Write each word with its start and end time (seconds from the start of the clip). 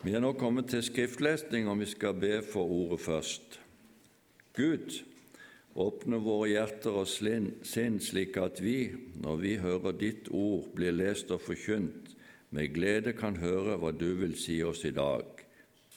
Vi 0.00 0.14
er 0.16 0.22
nå 0.24 0.30
kommet 0.32 0.70
til 0.72 0.80
skriftlesning, 0.80 1.66
og 1.68 1.82
vi 1.82 1.86
skal 1.90 2.14
be 2.16 2.38
for 2.40 2.64
ordet 2.72 3.02
først. 3.04 3.58
Gud, 4.56 4.94
åpne 5.76 6.16
våre 6.24 6.48
hjerter 6.48 6.96
og 7.02 7.08
sinn 7.10 7.98
slik 8.00 8.38
at 8.40 8.62
vi, 8.64 8.94
når 9.20 9.36
vi 9.42 9.52
hører 9.60 9.98
ditt 10.00 10.30
ord 10.32 10.70
blir 10.72 10.96
lest 10.96 11.28
og 11.36 11.44
forkynt, 11.44 12.14
med 12.48 12.72
glede 12.72 13.12
kan 13.12 13.36
høre 13.44 13.76
hva 13.76 13.92
du 13.92 14.08
vil 14.22 14.32
si 14.40 14.62
oss 14.64 14.86
i 14.88 14.94
dag. 14.96 15.44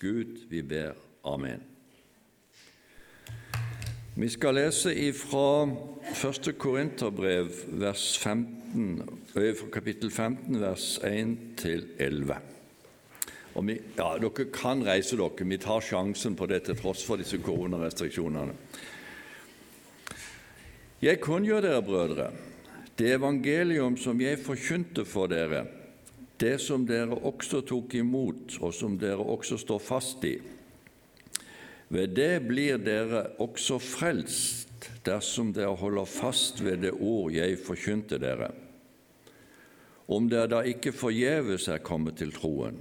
Gud, 0.04 0.50
vi 0.52 0.60
ber. 0.62 1.00
Amen. 1.24 1.64
Vi 4.20 4.30
skal 4.30 4.60
lese 4.60 4.92
fra 5.16 5.64
1. 6.12 6.52
Korinterbrev, 6.60 7.56
15, 8.20 9.00
kapittel 9.72 10.12
15, 10.12 10.60
vers 10.60 11.00
1 11.08 11.38
til 11.58 11.88
11. 11.98 12.44
Vi, 13.54 13.76
ja, 13.96 14.16
dere 14.18 14.46
kan 14.54 14.82
reise 14.86 15.18
dere, 15.20 15.46
vi 15.46 15.58
tar 15.62 15.84
sjansen 15.86 16.36
på 16.36 16.48
det 16.50 16.64
til 16.66 16.78
tross 16.80 17.04
for 17.06 17.22
disse 17.22 17.38
koronarestriksjonene. 17.44 18.56
Jeg 21.04 21.20
kunngjør 21.22 21.62
dere, 21.62 21.84
brødre, 21.86 22.32
det 22.98 23.12
evangelium 23.18 23.98
som 24.00 24.22
jeg 24.22 24.40
forkynte 24.42 25.06
for 25.06 25.30
dere, 25.30 25.66
det 26.42 26.56
som 26.62 26.86
dere 26.88 27.18
også 27.28 27.62
tok 27.68 27.94
imot, 28.00 28.58
og 28.62 28.74
som 28.74 28.98
dere 29.00 29.22
også 29.22 29.58
står 29.62 29.82
fast 29.84 30.26
i. 30.26 30.38
Ved 31.94 32.16
det 32.18 32.42
blir 32.48 32.80
dere 32.82 33.28
også 33.44 33.78
frelst 33.84 34.88
dersom 35.06 35.52
dere 35.54 35.76
holder 35.78 36.10
fast 36.10 36.64
ved 36.64 36.82
det 36.88 36.94
ord 36.96 37.36
jeg 37.36 37.60
forkynte 37.62 38.18
dere. 38.22 38.50
Om 40.10 40.26
dere 40.32 40.50
da 40.52 40.64
ikke 40.68 40.96
forgjeves 40.96 41.70
er 41.72 41.84
kommet 41.86 42.18
til 42.20 42.34
troen. 42.36 42.80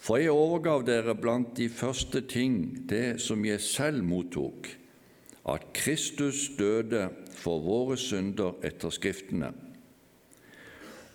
For 0.00 0.16
jeg 0.16 0.32
overgav 0.32 0.86
dere 0.88 1.12
blant 1.12 1.52
de 1.58 1.66
første 1.68 2.22
ting 2.24 2.86
det 2.88 3.20
som 3.20 3.44
jeg 3.44 3.60
selv 3.60 4.00
mottok, 4.06 4.70
at 5.50 5.66
Kristus 5.76 6.46
døde 6.56 7.10
for 7.36 7.60
våre 7.64 7.98
synder 8.00 8.56
etter 8.64 8.92
Skriftene, 8.96 9.52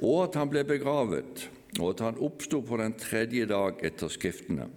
og 0.05 0.17
at 0.27 0.37
han 0.37 0.51
ble 0.51 0.61
begravet, 0.67 1.47
og 1.79 1.95
at 1.95 2.05
han 2.05 2.21
oppsto 2.21 2.61
på 2.61 2.77
den 2.81 2.93
tredje 3.01 3.49
dag 3.49 3.81
etter 3.85 4.11
Skriftene, 4.11 4.69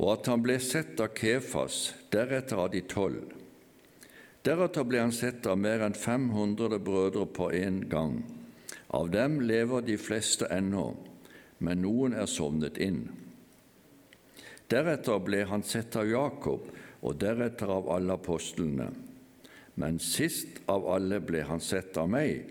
og 0.00 0.14
at 0.18 0.28
han 0.32 0.44
ble 0.44 0.60
sett 0.60 1.00
av 1.00 1.14
Kefas, 1.16 1.94
deretter 2.12 2.60
av 2.60 2.72
de 2.74 2.84
tolv. 2.84 3.36
Deretter 4.44 4.84
ble 4.88 5.00
han 5.00 5.12
sett 5.12 5.48
av 5.48 5.60
mer 5.60 5.84
enn 5.84 5.96
500 5.96 6.80
brødre 6.80 7.26
på 7.28 7.50
én 7.56 7.82
gang. 7.88 8.22
Av 8.96 9.08
dem 9.12 9.38
lever 9.44 9.84
de 9.84 9.96
fleste 10.00 10.48
ennå 10.52 10.88
men 11.60 11.82
noen 11.84 12.16
er 12.16 12.28
sovnet 12.30 12.80
inn. 12.80 13.04
Deretter 14.70 15.18
ble 15.24 15.42
han 15.50 15.64
sett 15.66 15.96
av 15.98 16.08
Jakob, 16.08 16.68
og 17.00 17.16
deretter 17.20 17.70
av 17.72 17.88
alle 17.92 18.16
apostlene. 18.16 18.90
Men 19.80 19.98
sist 20.02 20.60
av 20.68 20.86
alle 20.92 21.20
ble 21.24 21.42
han 21.48 21.62
sett 21.64 21.96
av 22.00 22.10
meg, 22.12 22.44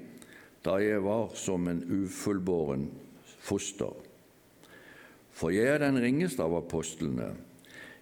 da 0.66 0.80
jeg 0.82 1.02
var 1.06 1.30
som 1.38 1.68
en 1.70 1.82
ufullbåren 1.86 2.88
foster. 3.46 3.94
For 5.32 5.54
jeg 5.56 5.70
er 5.72 5.84
den 5.86 6.00
ringeste 6.02 6.44
av 6.44 6.58
apostlene. 6.58 7.32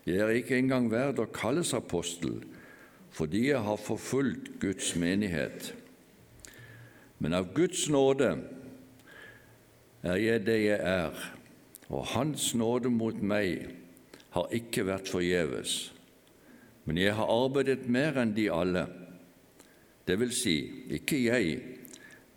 Jeg 0.08 0.23
er 0.23 0.39
ikke 0.39 0.58
engang 0.58 0.88
verd 0.89 1.19
å 1.21 1.27
kalles 1.30 1.75
apostel, 1.77 2.39
fordi 3.14 3.49
jeg 3.52 3.61
har 3.64 3.81
forfulgt 3.81 4.55
Guds 4.61 4.94
menighet. 4.97 5.73
Men 7.19 7.36
av 7.38 7.52
Guds 7.53 7.88
nåde 7.92 8.31
er 10.08 10.22
jeg 10.22 10.45
det 10.47 10.58
jeg 10.61 10.80
er, 10.80 11.16
og 11.89 12.05
Hans 12.13 12.53
nåde 12.55 12.91
mot 12.91 13.17
meg 13.22 13.67
har 14.36 14.53
ikke 14.55 14.86
vært 14.88 15.09
forgjeves. 15.11 15.75
Men 16.88 16.99
jeg 17.02 17.16
har 17.17 17.31
arbeidet 17.31 17.88
mer 17.91 18.19
enn 18.22 18.36
de 18.36 18.47
alle, 18.53 18.86
det 20.08 20.15
vil 20.21 20.31
si, 20.31 20.58
ikke 20.95 21.20
jeg, 21.20 21.58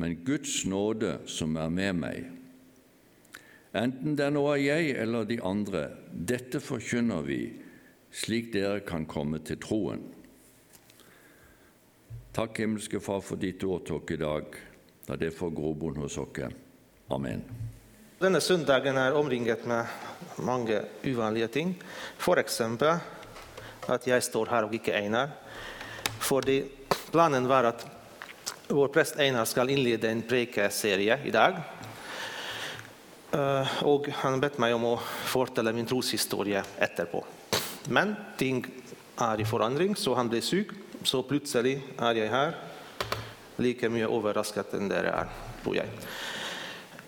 men 0.03 0.23
Guds 0.27 0.65
nåde 0.67 1.21
som 1.31 1.55
er 1.61 1.71
med 1.71 1.99
meg. 2.01 2.31
Enten 3.77 4.17
det 4.19 4.31
nå 4.35 4.43
er 4.51 4.63
jeg 4.65 4.95
eller 5.05 5.29
de 5.29 5.37
andre, 5.47 5.85
dette 6.11 6.59
forkynner 6.59 7.23
vi, 7.23 7.45
slik 8.11 8.51
dere 8.57 8.81
kan 8.83 9.07
komme 9.07 9.39
til 9.47 9.61
troen. 9.63 10.03
Takk, 12.35 12.59
himmelske 12.59 12.99
Far, 13.03 13.23
for 13.23 13.39
ditt 13.39 13.63
ord 13.67 13.91
i 14.11 14.19
dag, 14.19 14.59
da 15.07 15.19
det 15.19 15.31
får 15.35 15.55
grobunn 15.55 16.03
hos 16.03 16.19
oss. 16.19 16.43
Amen. 17.11 17.43
Denne 18.21 18.39
søndagen 18.41 18.99
er 19.01 19.17
omringet 19.19 19.65
med 19.67 19.87
mange 20.47 20.77
uvanlige 21.03 21.49
ting. 21.51 21.73
F.eks. 22.19 22.61
at 23.91 24.07
jeg 24.07 24.23
står 24.23 24.51
her 24.53 24.69
og 24.69 24.75
ikke 24.75 24.95
Einar. 24.95 25.33
Fordi 26.21 26.63
planen 27.11 27.49
var 27.49 27.73
at 27.73 27.83
vår 28.69 28.93
prest 28.95 29.19
Einar 29.19 29.49
skal 29.51 29.73
innlede 29.75 30.07
en 30.11 30.23
prekeserie 30.23 31.19
i 31.27 31.35
dag. 31.35 31.59
Eh, 33.35 33.77
og 33.83 34.07
han 34.23 34.39
bedt 34.43 34.63
meg 34.63 34.79
om 34.79 34.87
å 34.93 34.97
fortelle 35.33 35.75
min 35.75 35.89
troshistorie 35.91 36.63
etterpå. 36.79 37.25
Men 37.91 38.15
ting 38.39 38.63
er 39.19 39.43
i 39.43 39.49
forandring, 39.49 39.97
så 39.99 40.15
han 40.15 40.31
ble 40.31 40.45
syk. 40.45 40.77
Så 41.03 41.25
plutselig 41.27 41.81
er 41.99 42.23
jeg 42.23 42.31
her. 42.31 42.59
Like 43.59 43.91
mye 43.91 44.07
overrasket 44.07 44.77
enn 44.79 44.93
dere 44.93 45.17
er, 45.25 45.41
tror 45.65 45.83
jeg. 45.83 45.91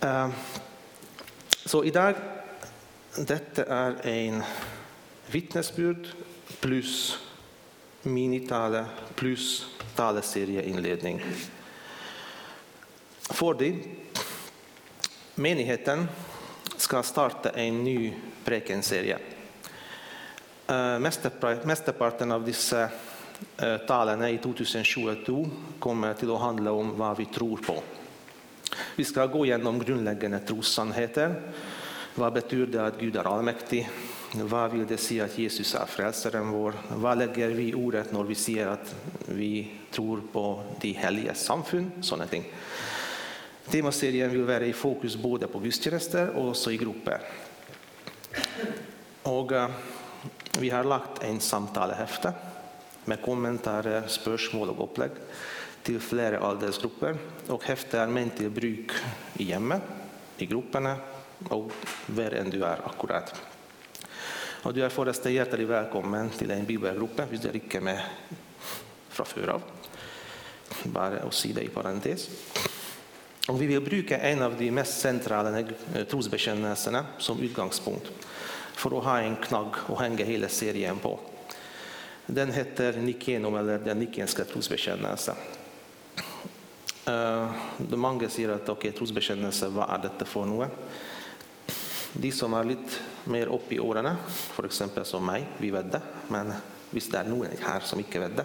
Eh, 0.03 0.29
så 1.65 1.85
i 1.85 1.91
dag 1.91 2.17
Dette 3.13 3.63
er 3.69 3.99
en 4.09 4.41
vitnesbyrd 5.31 6.09
pluss 6.63 7.19
minitale 8.09 8.81
pluss 9.15 9.67
taleserieinnledning. 9.95 11.21
Fordi 13.31 13.71
menigheten 15.35 16.09
skal 16.77 17.05
starte 17.05 17.55
en 17.63 17.85
ny 17.85 18.13
prekenserie. 18.45 19.19
Eh, 20.67 20.99
Mesteparten 20.99 22.33
av 22.33 22.49
disse 22.49 22.89
eh, 22.89 23.77
talene 23.87 24.33
i 24.33 24.41
2022 24.43 25.41
kommer 25.79 26.19
til 26.19 26.33
å 26.33 26.43
handle 26.43 26.75
om 26.75 26.97
hva 26.97 27.15
vi 27.21 27.31
tror 27.31 27.61
på. 27.63 27.83
Vi 28.97 29.05
ska 29.05 29.27
gå 29.27 29.47
igenom 29.47 29.79
grundläggande 29.79 30.39
trossannheter. 30.39 31.35
Vad 32.15 32.33
betyder 32.33 32.67
det 32.67 32.87
att 32.87 33.01
Gud 33.01 33.17
är 33.17 33.37
allmäktig? 33.37 33.91
Vad 34.35 34.71
vill 34.71 34.87
det 34.87 34.97
säga 34.97 35.25
att 35.25 35.39
Jesus 35.39 35.75
är 35.75 35.87
frälsaren 35.87 36.51
vår? 36.51 36.75
Vad 36.89 37.19
lägger 37.19 37.49
vi 37.49 37.69
i 37.69 37.75
ordet 37.75 38.13
när 38.13 38.23
vi 38.23 38.35
säger 38.35 38.67
att 38.67 38.95
vi 39.27 39.71
tror 39.91 40.23
på 40.33 40.63
de 40.81 40.93
hellige 40.93 41.35
samfund? 41.35 41.91
Sådana 42.01 42.27
ting. 42.27 42.45
Temaserien 43.71 44.31
vill 44.31 44.43
vara 44.43 44.67
i 44.67 44.73
fokus 44.73 45.17
både 45.17 45.47
på 45.47 45.59
gudstjänster 45.59 46.29
och 46.29 46.49
också 46.49 46.73
i 46.73 46.77
grupper. 46.77 47.21
Och, 49.23 49.53
uh, 49.53 49.67
vi 50.59 50.71
har 50.71 50.85
lagt 50.85 51.23
en 51.23 51.41
samtalehäfte 51.41 52.33
med 53.05 53.23
kommentarer, 53.23 54.03
spörsmål 54.07 54.71
och 54.71 54.85
upplägg 54.85 55.11
till 55.83 56.01
flera 56.01 56.51
åldersgrupper 56.51 57.17
och 57.47 57.65
häftar 57.65 58.07
män 58.07 58.31
till 58.31 58.51
bruk 58.51 58.91
i 59.35 59.45
hemmet, 59.45 59.83
i 60.37 60.47
grupperna 60.47 60.97
och 61.49 61.73
var 62.07 62.31
än 62.31 62.51
du 62.51 62.65
är 62.65 62.79
akkurat. 62.87 63.43
Och 64.63 64.75
Du 64.75 64.85
är 64.85 64.89
förresten 64.89 65.35
hjärtligt 65.35 65.69
välkommen 65.69 66.31
till 66.31 66.51
en 66.51 66.65
bibelgrupp, 66.65 67.21
visst 67.31 67.43
det 67.43 67.53
räcker 67.53 67.81
med 67.81 68.03
från 69.09 69.27
før 69.27 69.61
Bara 70.85 71.21
att 71.21 71.45
å 71.45 71.49
det 71.55 71.63
i 71.63 71.69
parentes. 71.69 72.29
Og 73.49 73.59
Vi 73.59 73.67
vill 73.67 73.81
bruka 73.81 74.19
en 74.19 74.43
av 74.43 74.57
de 74.59 74.71
mest 74.71 75.01
centrala 75.01 75.59
eh, 75.61 76.05
trosbekännelserna 76.11 77.07
som 77.19 77.41
utgångspunkt 77.41 78.07
för 78.75 78.99
att 78.99 79.05
ha 79.05 79.21
en 79.21 79.37
knagg 79.37 79.75
att 79.89 79.99
hänga 79.99 80.25
hela 80.25 80.49
serien 80.49 80.99
på. 80.99 81.19
Den 82.27 82.53
heter 82.53 82.93
Nikenum, 82.93 83.55
eller 83.55 83.79
Den 83.79 83.99
nikenska 83.99 84.45
trosbekännelsen. 84.45 85.35
Många 87.07 87.97
mange 87.99 88.29
sier 88.31 88.53
at 88.55 88.69
ok, 88.71 88.93
trosbekjennelse, 88.95 89.71
hva 89.75 89.89
er 89.91 90.05
dette 90.05 90.27
for 90.29 90.47
noe? 90.47 90.69
De 92.13 92.31
som 92.35 92.53
er 92.55 92.69
litt 92.69 92.99
mer 93.33 93.51
oppe 93.51 93.75
i 93.75 93.81
årene, 93.83 94.13
f.eks. 94.29 94.83
som 95.09 95.25
meg, 95.27 95.49
vi 95.59 95.73
vet 95.75 95.89
det. 95.91 96.03
Men 96.31 96.53
hvis 96.93 97.09
det 97.11 97.23
er 97.23 97.31
noen 97.31 97.57
her 97.65 97.83
som 97.89 98.01
ikke 98.03 98.21
vet 98.21 98.35
det 98.37 98.45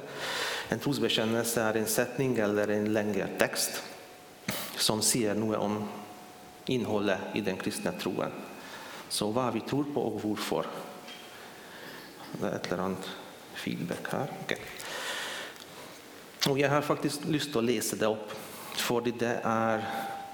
En 0.71 0.79
trosbekjennelse 0.79 1.61
er 1.61 1.77
en 1.81 1.89
setning 1.91 2.37
eller 2.39 2.71
en 2.71 2.87
lengre 2.95 3.27
tekst 3.39 3.81
som 4.79 5.01
sier 5.03 5.35
noe 5.35 5.59
om 5.59 5.77
innholdet 6.71 7.35
i 7.35 7.41
den 7.43 7.57
kristne 7.59 7.93
troen. 7.99 8.33
Så 9.09 9.29
hva 9.31 9.49
vi 9.55 9.63
tror 9.67 9.87
på, 9.93 10.01
og 10.01 10.19
hvorfor. 10.21 10.67
Det 12.33 12.43
er 12.43 12.57
et 12.57 12.67
eller 12.67 12.83
annet 12.85 13.07
feedback 13.57 14.11
her. 14.11 14.33
Okay. 14.43 14.59
Og 16.51 16.59
jeg 16.59 16.69
har 16.71 16.85
faktisk 16.85 17.25
lyst 17.31 17.51
til 17.51 17.61
å 17.61 17.67
lese 17.67 17.99
det 17.99 18.09
opp 18.11 18.35
fordi 18.81 19.13
det 19.19 19.35
er 19.43 19.85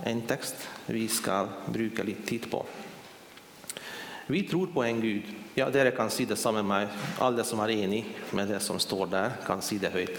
en 0.10 0.24
tekst 0.28 0.68
vi 0.88 1.06
skal 1.12 1.52
bruke 1.68 2.06
litt 2.06 2.26
tid 2.28 2.50
på. 2.52 2.64
Vi 4.28 4.42
tror 4.48 4.72
på 4.74 4.84
en 4.84 5.02
Gud. 5.02 5.30
Ja, 5.56 5.70
dere 5.70 5.92
kan 5.92 6.10
si 6.10 6.26
det 6.26 6.40
sammen 6.40 6.66
med 6.66 6.72
meg. 6.88 7.00
Alle 7.22 7.44
som 7.44 7.60
er 7.60 7.76
enig 7.76 8.06
med 8.32 8.48
det 8.50 8.62
som 8.64 8.80
står 8.80 9.10
der, 9.12 9.38
kan 9.46 9.62
si 9.62 9.78
det 9.78 9.92
høyt. 9.94 10.16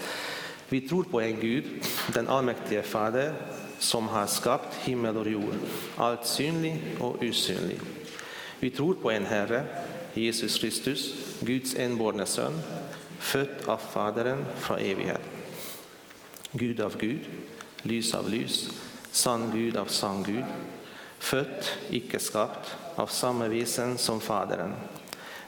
Vi 0.69 0.81
tror 0.87 1.09
på 1.09 1.21
en 1.21 1.39
Gud, 1.41 1.67
den 2.13 2.29
allmektige 2.29 2.83
Fader, 2.83 3.33
som 3.79 4.07
har 4.07 4.29
skapt 4.31 4.77
himmel 4.85 5.17
og 5.17 5.27
jord, 5.29 5.57
alt 6.01 6.27
synlig 6.29 6.77
og 6.99 7.21
usynlig. 7.21 7.79
Vi 8.61 8.69
tror 8.69 8.97
på 9.01 9.11
en 9.11 9.25
Herre, 9.25 9.65
Jesus 10.15 10.57
Kristus, 10.57 11.09
Guds 11.45 11.75
enbårne 11.75 12.25
sønn, 12.25 12.55
født 13.19 13.67
av 13.69 13.83
Faderen 13.91 14.45
fra 14.63 14.79
evighet. 14.81 15.21
Gud 16.55 16.79
av 16.79 16.95
Gud, 16.97 17.25
lys 17.85 18.15
av 18.15 18.29
lys, 18.29 18.69
sann 19.11 19.51
Gud 19.53 19.77
av 19.77 19.85
sann 19.85 20.23
Gud, 20.23 20.45
fött, 21.19 21.77
icke 21.89 22.19
skapt, 22.19 22.75
av 22.95 23.07
samme 23.07 23.47
visen 23.47 23.97
som 23.97 24.19
Fadern. 24.19 24.73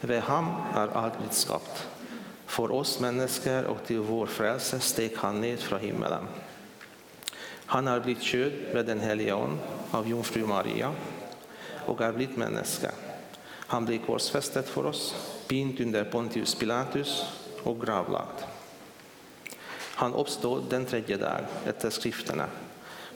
Ved 0.01 0.21
ham 0.21 0.45
är 0.75 0.87
allt 0.87 1.19
blitt 1.19 1.33
skapt. 1.33 1.87
För 2.45 2.71
oss 2.71 2.99
människor 2.99 3.63
och 3.63 3.85
till 3.85 3.99
vår 3.99 4.25
frälse 4.25 4.79
steg 4.79 5.11
han 5.17 5.41
ned 5.41 5.59
från 5.59 5.79
himmelen. 5.79 6.27
Han 7.65 7.87
har 7.87 7.99
blivit 7.99 8.23
kjød 8.23 8.53
med 8.73 8.85
Den 8.85 8.99
helige 8.99 9.35
Ande 9.35 9.57
av 9.91 10.07
jungfru 10.07 10.45
Maria 10.45 10.93
och 11.85 12.01
är 12.01 12.11
blitt 12.11 12.37
människa. 12.37 12.91
Han 13.67 13.85
blev 13.85 14.05
korsfästet 14.05 14.69
för 14.69 14.85
oss, 14.85 15.15
pint 15.47 15.79
under 15.79 16.03
Pontius 16.03 16.55
Pilatus 16.55 17.23
och 17.63 17.81
gravlagd. 17.81 18.56
Han 19.97 20.13
uppstod 20.13 20.63
den 20.69 20.85
tredje 20.85 21.17
dag 21.17 21.39
efter 21.65 21.89
skrifterna, 21.89 22.45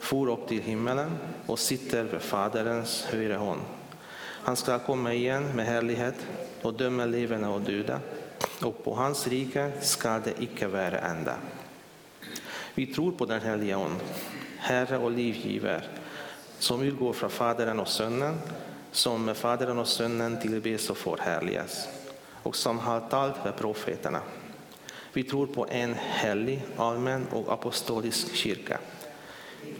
for 0.00 0.30
upp 0.30 0.48
till 0.48 0.62
himmelen 0.62 1.18
och 1.46 1.58
sitter 1.58 2.04
vid 2.04 2.20
Faderns 2.20 3.04
högra 3.04 3.38
hand. 3.38 3.60
Han 4.20 4.56
ska 4.56 4.78
komma 4.78 5.12
igen 5.12 5.56
med 5.56 5.66
härlighet 5.66 6.14
och 6.62 6.74
döma 6.74 7.04
levande 7.04 7.48
och 7.48 7.60
döda, 7.60 8.00
och 8.62 8.84
på 8.84 8.94
hans 8.94 9.26
rike 9.26 9.72
ska 9.80 10.18
det 10.18 10.42
icke 10.42 10.66
vara 10.66 10.98
ända. 10.98 11.34
Vi 12.74 12.86
tror 12.86 13.12
på 13.12 13.26
Den 13.26 13.40
helige 13.40 13.76
Ande, 13.76 14.04
Herre 14.58 14.98
och 14.98 15.10
livgivare, 15.10 15.82
som 16.58 16.82
utgår 16.82 17.12
från 17.12 17.30
Fadern 17.30 17.80
och 17.80 17.88
Sonen, 17.88 18.38
som 18.92 19.24
med 19.24 19.36
Fadern 19.36 19.78
och 19.78 19.88
Sonen 19.88 20.40
tillbes 20.40 20.90
och 20.90 20.96
förhärligas, 20.96 21.88
och 22.42 22.56
som 22.56 22.78
har 22.78 23.00
talt 23.00 23.44
med 23.44 23.56
profeterna 23.56 24.20
vi 25.12 25.22
tror 25.22 25.46
på 25.46 25.66
en 25.70 25.94
helig, 25.94 26.62
allmän 26.76 27.26
och 27.30 27.52
apostolisk 27.52 28.34
kyrka. 28.34 28.78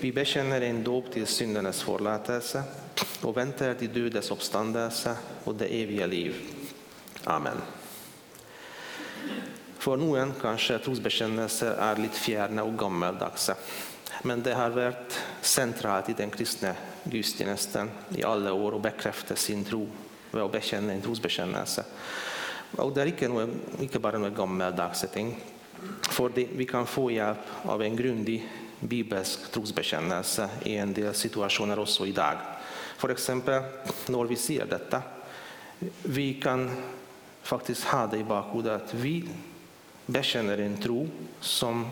Vi 0.00 0.12
bekänner 0.12 0.60
en 0.60 0.84
dop 0.84 1.12
till 1.12 1.26
syndernas 1.26 1.82
förlåtelse 1.82 2.62
och 3.22 3.36
väntar 3.36 3.74
till 3.74 3.92
dödens 3.92 4.30
uppståndelse 4.30 5.16
och 5.44 5.54
det 5.54 5.66
eviga 5.66 6.06
liv. 6.06 6.34
Amen. 7.24 7.56
För 9.78 9.96
någon 9.96 10.32
kanske 10.40 10.78
trosbekännelser 10.78 11.70
är 11.70 11.96
lite 11.96 12.18
fjärna 12.18 12.62
och 12.62 12.78
gammaldags. 12.78 13.50
Men 14.22 14.42
det 14.42 14.54
har 14.54 14.70
varit 14.70 15.20
centralt 15.40 16.08
i 16.08 16.12
den 16.12 16.30
kristna 16.30 16.74
gudstjänsten 17.04 17.90
i 18.08 18.22
alla 18.22 18.52
år 18.52 18.72
och 18.72 18.80
bekräftar 18.80 19.34
sin 19.34 19.64
tro 19.64 19.88
och 20.30 20.50
bekänner 20.50 20.94
en 20.94 21.02
trosbekännelse. 21.02 21.84
Og 22.80 22.92
det 22.94 23.02
er 23.02 23.10
ikke, 23.12 23.28
noe, 23.28 23.44
ikke 23.84 24.00
bare 24.00 24.20
noe 24.20 24.32
gammeldagse 24.32 25.10
ting. 25.12 25.34
Fordi 26.12 26.46
vi 26.56 26.66
kan 26.68 26.86
få 26.88 27.10
hjelp 27.12 27.68
av 27.68 27.82
en 27.82 27.96
grundig 27.96 28.38
bibelsk 28.80 29.50
trosbekjennelse 29.52 30.48
i 30.70 30.76
en 30.80 30.94
del 30.94 31.12
situasjoner 31.14 31.78
også 31.78 32.06
i 32.08 32.14
dag. 32.16 32.40
F.eks. 32.98 33.28
når 34.10 34.30
vi 34.30 34.38
sier 34.38 34.68
dette. 34.70 35.02
Vi 36.08 36.34
kan 36.42 36.68
faktisk 37.42 37.90
ha 37.90 38.06
det 38.06 38.22
i 38.22 38.26
bakhodet 38.26 38.74
at 38.74 38.94
vi 38.94 39.16
bekjenner 40.06 40.62
en 40.62 40.76
tro 40.82 41.04
som 41.40 41.84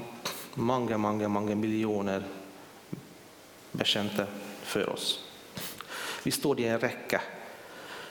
mange, 0.55 0.99
mange, 0.99 1.29
mange 1.29 1.57
millioner 1.59 2.25
bekjente 3.73 4.27
før 4.67 4.95
oss. 4.95 5.13
Vi 6.23 6.31
står 6.35 6.61
i 6.61 6.69
en 6.71 6.81
rekke 6.81 7.21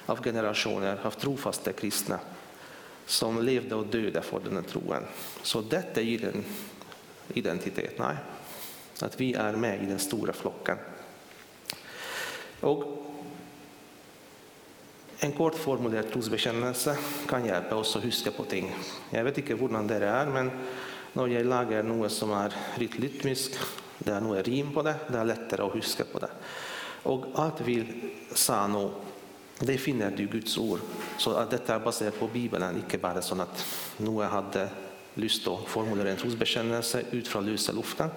av 0.09 0.21
generasjoner 0.23 1.03
av 1.05 1.17
trofaste 1.19 1.73
kristne 1.77 2.19
som 3.09 3.41
levde 3.41 3.75
och 3.75 3.95
og 3.95 4.23
för 4.23 4.39
den 4.39 4.55
här 4.55 4.63
troen. 4.63 5.03
Så 5.41 5.61
detta 5.61 6.01
gir 6.01 6.25
en 6.25 6.45
identitet. 7.33 7.99
nej. 7.99 8.15
Att 9.01 9.21
vi 9.21 9.33
är 9.33 9.53
med 9.53 9.83
i 9.83 9.85
den 9.85 9.99
stora 9.99 10.33
flocken. 10.33 10.77
Och 12.59 13.05
en 15.19 15.31
kort 15.31 15.55
formulerad 15.55 16.11
trosbekännelse 16.11 16.97
kan 17.27 17.45
hjälpa 17.45 17.75
oss 17.75 17.95
att 17.95 18.03
huska 18.03 18.31
på 18.31 18.43
ting. 18.43 18.75
Jag 19.09 19.23
vet 19.23 19.37
inte 19.37 19.53
hur 19.53 19.99
det 19.99 20.07
är, 20.07 20.25
men 20.25 20.51
när 21.13 21.27
jag 21.27 21.45
lagar 21.45 21.83
något 21.83 22.11
som 22.11 22.31
är 22.31 22.53
rytmiskt 22.75 23.13
rytmisk, 23.15 23.51
det 23.97 24.11
är 24.11 24.21
noe 24.21 24.41
rim 24.41 24.73
på 24.73 24.81
det, 24.81 24.95
det 25.07 25.17
är 25.17 25.25
lättare 25.25 25.61
att 25.61 25.75
huska 25.75 26.03
på 26.03 26.19
det. 26.19 26.29
Och 27.03 27.25
att 27.35 27.61
vi 27.61 27.85
sa 28.33 28.67
något 28.67 29.08
det 29.59 29.77
finner 29.77 30.09
du 30.09 30.13
i 30.13 30.17
typ 30.17 30.31
Guds 30.31 30.57
ord. 30.57 30.79
Så 31.17 31.31
att 31.31 31.51
detta 31.51 31.75
är 31.75 31.79
baserat 31.79 32.19
på 32.19 32.27
Bibeln, 32.27 32.83
icke 32.87 32.97
bara 32.97 33.21
så 33.21 33.41
att 33.41 33.65
Noa 33.97 34.27
hade 34.27 34.69
lyst 35.13 35.47
att 35.47 35.67
formulera 35.67 36.09
en 36.09 36.17
trosbekännelse 36.17 37.03
ut 37.11 37.27
från 37.27 37.45
lösa 37.45 37.71
luften. 37.71 38.09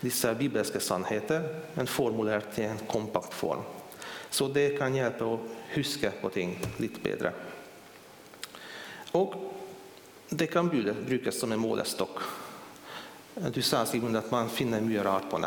Dessa 0.00 0.30
er 0.30 0.78
sannheter, 0.78 1.60
en 1.74 1.86
formulär 1.86 2.42
till 2.54 2.64
en 2.64 2.78
kompakt 2.78 3.34
form. 3.34 3.60
Så 4.30 4.48
det 4.48 4.78
kan 4.78 4.94
hjälpa 4.94 5.24
att 5.24 5.40
huska 5.68 6.12
på 6.22 6.28
ting 6.28 6.58
lite 6.76 7.00
bättre. 7.00 7.32
Och 9.12 9.34
det 10.28 10.46
kan 10.46 10.68
brukas 11.06 11.38
som 11.38 11.52
en 11.52 11.60
målestokk. 11.60 12.18
Du 13.54 13.62
sa 13.62 13.86
Simon, 13.86 14.16
att 14.16 14.30
man 14.30 14.48
finner 14.48 14.80
mycket 14.80 15.04
rart 15.04 15.30
på 15.30 15.38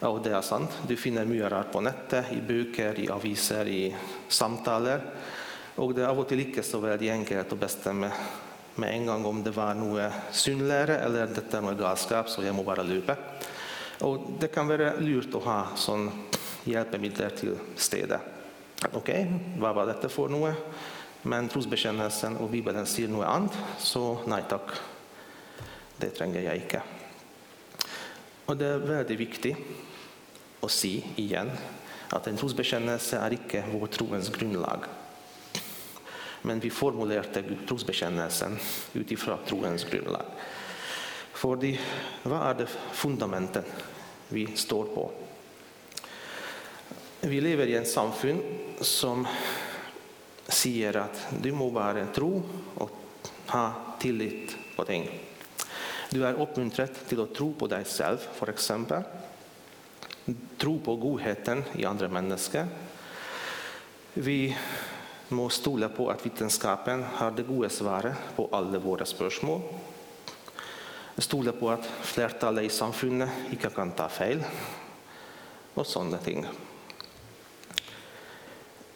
nettet. 0.00 0.08
Og 0.08 0.22
det 0.22 0.32
er 0.32 0.42
sant. 0.42 0.70
Du 0.88 0.96
finner 0.96 1.24
mye 1.24 1.48
rart 1.48 1.72
på 1.72 1.80
nettet, 1.80 2.32
i 2.32 2.40
bøker, 2.40 2.98
i 2.98 3.08
aviser, 3.08 3.66
i 3.66 3.94
samtaler. 4.28 5.00
Og 5.76 5.94
det 5.94 6.02
er 6.04 6.10
av 6.10 6.18
og 6.18 6.28
til 6.28 6.40
ikke 6.40 6.62
så 6.62 6.80
veldig 6.80 7.10
enkelt 7.10 7.52
å 7.52 7.56
bestemme 7.56 8.10
med 8.76 8.94
en 8.94 9.06
gang 9.06 9.24
om 9.26 9.42
det 9.42 9.52
var 9.52 9.74
noe 9.74 10.08
sunnlære 10.32 11.00
eller 11.04 11.26
dette 11.26 11.56
er 11.56 11.62
noe 11.62 11.76
galskap, 11.76 12.28
så 12.28 12.42
jeg 12.42 12.54
må 12.54 12.62
bare 12.62 12.84
løpe. 12.84 13.16
Og 14.02 14.38
det 14.40 14.50
kan 14.52 14.68
være 14.68 15.00
lurt 15.00 15.34
å 15.34 15.42
ha 15.44 15.76
sånn 15.76 16.08
hjelpemidler 16.64 17.30
til 17.36 17.58
Okej, 18.80 18.96
Ok, 18.96 19.10
hva 19.60 19.74
var 19.76 19.86
dette 19.86 20.08
for 20.08 20.28
noe? 20.32 20.54
Men 21.28 21.50
trosbekjennelsen 21.52 22.38
og 22.40 22.48
Bibelen 22.50 22.86
sier 22.88 23.08
noe 23.08 23.28
annet, 23.28 23.52
så 23.78 24.22
nei 24.26 24.40
takk. 24.48 24.72
Det 26.00 26.14
trenger 26.16 26.46
jeg 26.46 26.64
ikke. 26.64 26.80
Og 28.48 28.56
det 28.56 28.70
er 28.72 28.86
veldig 28.88 29.18
viktig 29.20 29.52
å 30.60 30.68
si 30.68 30.98
igjen 31.20 31.50
at 32.10 32.26
en 32.26 32.38
trosbekjennelse 32.38 33.20
er 33.20 33.36
ikke 33.36 33.64
vår 33.70 33.92
troens 33.94 34.30
grunnlag. 34.34 34.86
Men 36.42 36.60
vi 36.60 36.72
formulerte 36.72 37.42
trosbekjennelsen 37.68 38.56
ut 38.94 39.12
ifra 39.12 39.38
troens 39.46 39.84
grunnlag. 39.88 40.26
Fordi 41.40 41.74
hva 42.28 42.42
er 42.50 42.62
det 42.62 42.68
fundamentet 42.96 43.68
vi 44.32 44.46
står 44.56 44.90
på? 44.94 45.04
Vi 47.20 47.40
lever 47.40 47.68
i 47.68 47.76
en 47.76 47.88
samfunn 47.88 48.40
som 48.80 49.26
sier 50.50 50.96
at 51.02 51.26
du 51.40 51.50
må 51.54 51.68
bare 51.72 52.08
tro 52.16 52.30
og 52.80 52.94
ha 53.52 53.64
tillit 54.00 54.56
på 54.76 54.86
ting. 54.88 55.04
Du 56.10 56.24
er 56.26 56.40
oppmuntret 56.42 57.04
til 57.06 57.22
å 57.22 57.28
tro 57.30 57.52
på 57.54 57.68
deg 57.70 57.86
selv, 57.86 58.24
f.eks. 58.34 58.72
Tro 60.58 60.78
på 60.84 60.96
godheten 60.96 61.64
i 61.74 61.84
andra 61.84 62.08
människor. 62.08 62.66
Vi 64.14 64.56
må 65.28 65.48
stole 65.48 65.88
på 65.88 66.08
at 66.10 66.26
vitenskapen 66.26 67.02
har 67.02 67.30
det 67.30 67.46
gode 67.46 67.70
svaret 67.70 68.16
på 68.36 68.48
alle 68.52 68.78
våre 68.78 69.06
spørsmål. 69.06 69.62
Stole 71.18 71.52
på 71.52 71.70
at 71.70 71.86
flertallet 71.86 72.66
i 72.66 72.72
samfunnet 72.72 73.52
ikke 73.54 73.70
kan 73.74 73.92
ta 73.94 74.08
feil, 74.08 74.42
og 75.74 75.86
sånne 75.86 76.18
ting. 76.24 76.44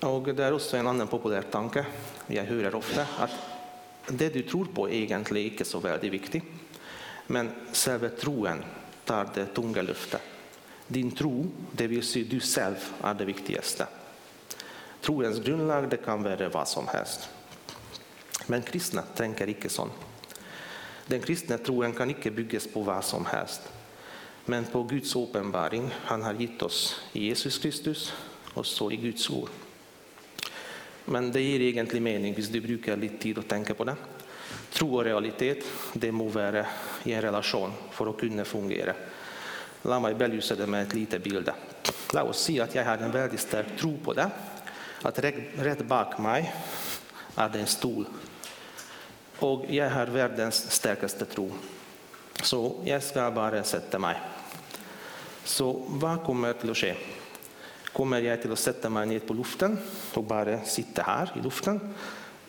Og 0.04 0.34
Det 0.34 0.44
er 0.44 0.52
også 0.52 0.76
en 0.76 0.90
annen 0.90 1.08
populær 1.08 1.46
tanke 1.52 1.84
jeg 2.28 2.46
hører 2.48 2.74
ofte, 2.76 3.06
at 3.20 4.10
det 4.10 4.32
du 4.34 4.42
tror 4.42 4.68
på, 4.74 4.88
egentlig 4.88 5.46
ikke 5.52 5.64
er 5.64 5.70
så 5.70 5.80
veldig 5.80 6.10
viktig. 6.12 6.42
Men 7.28 7.52
selve 7.72 8.10
troen 8.18 8.60
tar 9.06 9.30
det 9.32 9.52
tunge 9.54 9.82
luftet. 9.82 10.33
Din 10.88 11.10
tro, 11.10 11.46
det 11.72 11.86
vill 11.86 12.02
säga 12.02 12.26
du 12.30 12.40
själv, 12.40 12.76
är 13.02 13.14
det 13.14 13.24
viktigaste. 13.24 13.86
Troens 15.00 15.40
grundlag, 15.40 15.90
det 15.90 15.96
kan 15.96 16.22
vara 16.22 16.48
vad 16.48 16.68
som 16.68 16.88
helst. 16.88 17.28
Men 18.46 18.62
kristna 18.62 19.02
tänker 19.02 19.48
icke 19.48 19.68
så. 19.68 19.88
Den 21.06 21.20
kristna 21.20 21.58
troen 21.58 21.92
kan 21.92 22.10
icke 22.10 22.30
byggas 22.30 22.66
på 22.66 22.80
vad 22.80 23.04
som 23.04 23.26
helst, 23.26 23.60
men 24.44 24.64
på 24.64 24.82
Guds 24.82 25.16
uppenbaring, 25.16 25.90
Han 26.04 26.22
har 26.22 26.34
gett 26.34 26.62
oss 26.62 27.00
i 27.12 27.24
Jesus 27.24 27.58
Kristus, 27.58 28.12
och 28.54 28.66
så 28.66 28.92
i 28.92 28.96
Guds 28.96 29.30
ord. 29.30 29.48
Men 31.04 31.32
det 31.32 31.40
ger 31.40 31.60
egentlig 31.60 32.02
mening 32.02 32.34
om 32.36 32.42
du 32.50 32.60
brukar 32.60 32.96
lite 32.96 33.18
tid 33.18 33.38
att 33.38 33.48
tänka 33.48 33.74
på 33.74 33.84
det. 33.84 33.96
Tro 34.72 34.94
och 34.94 35.04
realitet 35.04 35.64
det 35.92 36.12
må 36.12 36.28
vara 36.28 36.66
i 37.04 37.12
en 37.12 37.22
relation 37.22 37.72
för 37.90 38.10
att 38.10 38.20
kunna 38.20 38.44
fungera. 38.44 38.94
La 39.86 40.00
mig 40.00 40.14
belysa 40.14 40.54
det 40.54 40.66
med 40.66 40.82
ett 40.82 40.94
litet 40.94 41.24
bild. 41.24 41.50
Låt 42.12 42.28
oss 42.28 42.40
säga 42.40 42.64
att 42.64 42.74
jag 42.74 42.84
har 42.84 42.96
en 42.96 43.10
väldigt 43.10 43.40
stark 43.40 43.66
tro 43.78 43.98
på 44.04 44.10
eh? 44.10 44.16
det. 44.16 44.30
att 45.02 45.18
rätt 45.56 45.86
bak 45.86 46.18
mig 46.18 46.54
är 47.34 47.48
det 47.48 47.60
en 47.60 47.66
stol. 47.66 48.06
Och 49.38 49.64
jag 49.68 49.90
har 49.90 50.06
världens 50.06 50.70
starkaste 50.70 51.24
tro. 51.24 51.52
Så 52.42 52.82
jag 52.84 53.02
ska 53.02 53.30
bara 53.30 53.62
sätta 53.62 53.98
mig. 53.98 54.20
Så 55.44 55.84
vad 55.88 56.24
kommer 56.24 56.50
att 56.50 56.76
ske? 56.76 56.94
Kommer 57.92 58.20
jag 58.20 58.42
till 58.42 58.52
att 58.52 58.58
sätta 58.58 58.90
mig 58.90 59.06
ner 59.06 59.18
på 59.18 59.34
luften 59.34 59.78
och 60.14 60.24
bara 60.24 60.64
sitta 60.64 61.02
här 61.02 61.32
i 61.36 61.42
luften? 61.42 61.94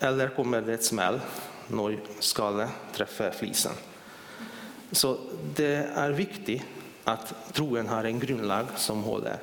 Eller 0.00 0.28
kommer 0.28 0.60
det 0.60 0.74
ett 0.74 0.84
smäll 0.84 1.20
når 1.68 1.96
skallen 2.18 2.68
träffar 2.92 3.30
flisen? 3.30 3.72
Så 4.92 5.18
det 5.54 5.88
är 5.94 6.10
viktigt 6.10 6.62
att 7.06 7.34
troen 7.52 7.88
har 7.88 8.04
en 8.04 8.18
grundlag 8.18 8.66
som 8.76 9.02
håller. 9.02 9.38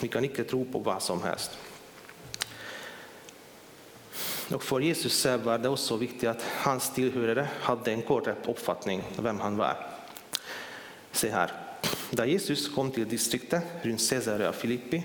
Vi 0.00 0.08
kan 0.08 0.24
inte 0.24 0.44
tro 0.44 0.64
på 0.64 0.78
vad 0.78 1.02
som 1.02 1.22
helst. 1.22 1.50
Och 4.54 4.62
för 4.62 4.80
Jesus 4.80 5.22
själv 5.22 5.42
var 5.42 5.58
det 5.58 5.68
också 5.68 5.96
viktigt 5.96 6.28
att 6.28 6.42
hans 6.42 6.94
tillhörare 6.94 7.48
hade 7.60 7.92
en 7.92 8.02
korrekt 8.02 8.48
uppfattning 8.48 9.02
om 9.16 9.24
vem 9.24 9.40
han 9.40 9.56
var. 9.56 9.76
Se 11.12 11.30
här, 11.30 11.52
Da 12.10 12.26
Jesus 12.26 12.68
kom 12.68 12.90
till 12.90 13.08
distriktet 13.08 13.62
runt 13.82 14.10
Caesarea 14.10 14.52
Filippi, 14.52 15.02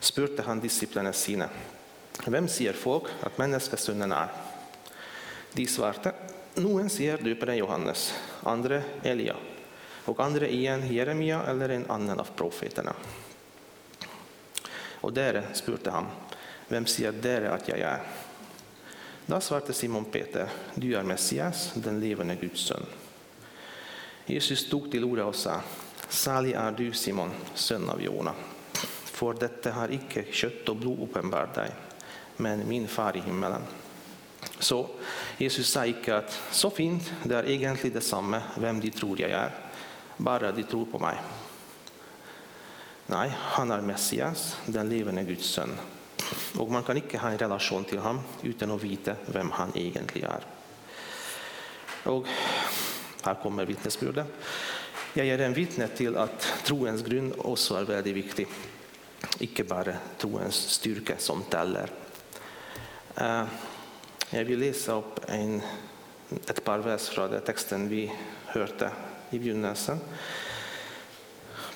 spurte 0.00 0.42
han 0.42 0.60
disciplinerna 0.60 1.12
sina. 1.12 1.48
Vem 2.26 2.48
ser 2.48 2.72
folk 2.72 3.04
att 3.20 3.38
Människosonen 3.38 4.12
är? 4.12 4.28
De 5.52 5.66
svarte 5.66 6.12
någon 6.54 6.90
sier 6.90 7.18
döparen 7.18 7.56
Johannes, 7.56 8.14
andra 8.42 8.82
Elia, 9.02 9.36
och 10.04 10.20
andra 10.20 10.48
en 10.48 10.94
Jeremia 10.94 11.42
eller 11.42 11.68
en 11.68 11.90
annan 11.90 12.20
av 12.20 12.28
profeterna. 12.36 12.94
Och 15.00 15.12
där 15.12 15.46
spurte 15.52 15.90
han, 15.90 16.06
vem 16.68 16.86
säger 16.86 17.12
där 17.12 17.42
att 17.42 17.68
jag 17.68 17.78
är? 17.78 18.00
Då 19.26 19.40
svarte 19.40 19.72
Simon 19.72 20.04
Peter, 20.04 20.48
du 20.74 20.94
är 20.94 21.02
Messias, 21.02 21.72
den 21.74 22.00
levande 22.00 22.34
Guds 22.34 22.60
son. 22.60 22.86
Jesus 24.26 24.68
tog 24.68 24.90
till 24.90 25.04
orda 25.04 25.24
och 25.24 25.34
sa, 25.34 25.60
salig 26.08 26.52
är 26.52 26.72
du, 26.72 26.92
Simon, 26.92 27.30
son 27.54 27.90
av 27.90 28.02
Jona. 28.02 28.34
för 29.04 29.34
detta 29.34 29.72
har 29.72 29.92
icke 29.92 30.24
kött 30.32 30.68
och 30.68 30.76
blod 30.76 31.02
uppenbart 31.02 31.54
dig, 31.54 31.70
men 32.36 32.68
min 32.68 32.88
far 32.88 33.16
i 33.16 33.20
himmelen. 33.20 33.62
Så 34.58 34.88
Jesus 35.38 35.68
sa 35.68 35.86
icke 35.86 36.16
att, 36.16 36.40
så 36.50 36.70
fint, 36.70 37.12
det 37.22 37.34
är 37.34 37.50
egentligen 37.50 37.94
detsamma 37.94 38.42
vem 38.56 38.80
de 38.80 38.90
tror 38.90 39.20
jag 39.20 39.30
är, 39.30 39.50
bara 40.16 40.52
de 40.52 40.62
tror 40.62 40.86
på 40.86 40.98
mig. 40.98 41.16
Nej, 43.06 43.32
han 43.38 43.70
är 43.70 43.80
Messias, 43.80 44.56
den 44.66 44.88
levande 44.88 45.22
Guds 45.22 45.46
son. 45.46 45.70
Och 46.58 46.70
man 46.70 46.82
kan 46.82 46.96
inte 46.96 47.18
ha 47.18 47.30
en 47.30 47.38
relation 47.38 47.84
till 47.84 47.98
honom 47.98 48.22
utan 48.42 48.70
att 48.70 48.82
veta 48.82 49.14
vem 49.26 49.50
han 49.50 49.72
egentligen 49.74 50.30
är. 50.30 50.44
Och 52.10 52.26
här 53.22 53.34
kommer 53.34 53.66
vittnesbörden. 53.66 54.26
Jag 55.14 55.26
ger 55.26 55.40
en 55.40 55.54
vittne 55.54 55.88
till 55.88 56.16
att 56.16 56.40
troens 56.64 57.02
grund 57.02 57.34
också 57.38 57.74
är 57.74 57.84
väldigt 57.84 58.16
viktig. 58.16 58.46
Icke 59.38 59.64
bara 59.64 59.94
troens 60.18 60.54
styrka, 60.54 61.14
som 61.18 61.42
täller. 61.42 61.90
Eh, 63.14 63.44
jag 64.30 64.44
vill 64.44 64.58
läsa 64.58 64.92
upp 64.92 65.20
en, 65.28 65.62
ett 66.48 66.64
par 66.64 66.78
vers 66.78 67.08
från 67.08 67.40
texten 67.40 67.88
vi 67.88 68.12
hörde 68.46 68.90
i 69.30 69.38
begynnelsen. 69.38 69.98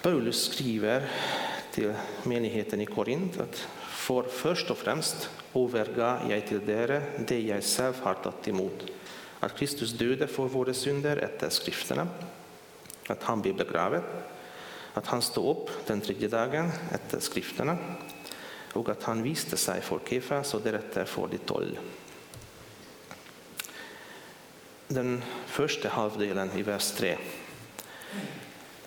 Paulus 0.02 0.52
skriver 0.52 1.09
till 1.73 1.95
menigheten 2.23 2.81
i 2.81 2.87
Korint 2.87 3.40
att 3.40 3.67
för 4.09 4.23
först 4.23 4.71
och 4.71 4.78
främst 4.78 5.31
overga 5.52 6.21
jag 6.28 6.47
till 6.47 6.67
dere 6.67 7.02
det 7.28 7.40
jag 7.40 7.64
själv 7.64 7.95
har 8.02 8.14
tagit 8.14 8.49
emot. 8.49 8.87
Att 9.40 9.57
Kristus 9.57 9.93
döde 9.93 10.26
för 10.26 10.45
våra 10.45 10.75
synder 10.75 11.17
efter 11.17 11.49
skrifterna. 11.49 12.09
Att 13.09 13.23
han 13.23 13.43
blev 13.43 13.57
begraven, 13.57 14.02
att 14.95 15.07
han 15.07 15.23
stod 15.23 15.57
upp 15.57 15.71
den 15.87 16.00
tredje 16.00 16.28
dagen 16.28 16.71
efter 16.93 17.21
skrifterna. 17.21 17.78
Och 18.73 18.88
att 18.88 19.02
han 19.02 19.23
viste 19.23 19.57
sig 19.57 19.81
för 19.81 20.00
Kefas 20.09 20.55
och 20.55 20.61
därefter 20.61 21.05
för 21.05 21.28
de 21.31 21.38
tolv. 21.38 21.78
Den 24.88 25.23
första 25.47 25.88
halvdelen 25.88 26.50
i 26.57 26.62
vers 26.62 26.90
3 26.90 27.16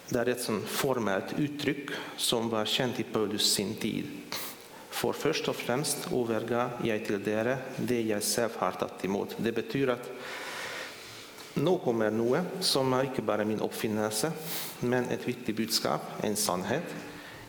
det 0.10 0.20
är 0.20 0.26
ett 0.26 0.50
formellt 0.66 1.40
uttryck 1.40 1.90
som 2.18 2.50
var 2.50 2.66
känt 2.66 3.00
i 3.00 3.04
Paulus 3.04 3.54
sin 3.54 3.76
tid. 3.76 4.06
För 4.90 5.14
först 5.14 5.48
och 5.48 5.56
främst 5.56 6.12
overga 6.12 6.70
jag 6.84 7.06
till 7.06 7.24
dere 7.24 7.58
det 7.78 8.02
jag 8.02 8.24
själv 8.24 8.50
har 8.58 8.72
tagit 8.72 9.06
emot. 9.06 9.36
Det 9.38 9.52
betyder 9.52 9.94
att 9.94 10.10
nu 11.54 11.78
kommer 11.84 12.12
noe 12.12 12.44
som 12.60 12.94
är 12.94 13.04
inte 13.04 13.22
bara 13.22 13.46
min 13.46 13.60
uppfinnelse 13.60 14.32
men 14.80 15.10
ett 15.10 15.28
viktigt 15.28 15.56
budskap, 15.56 16.02
en 16.22 16.36
sannhet. 16.36 16.96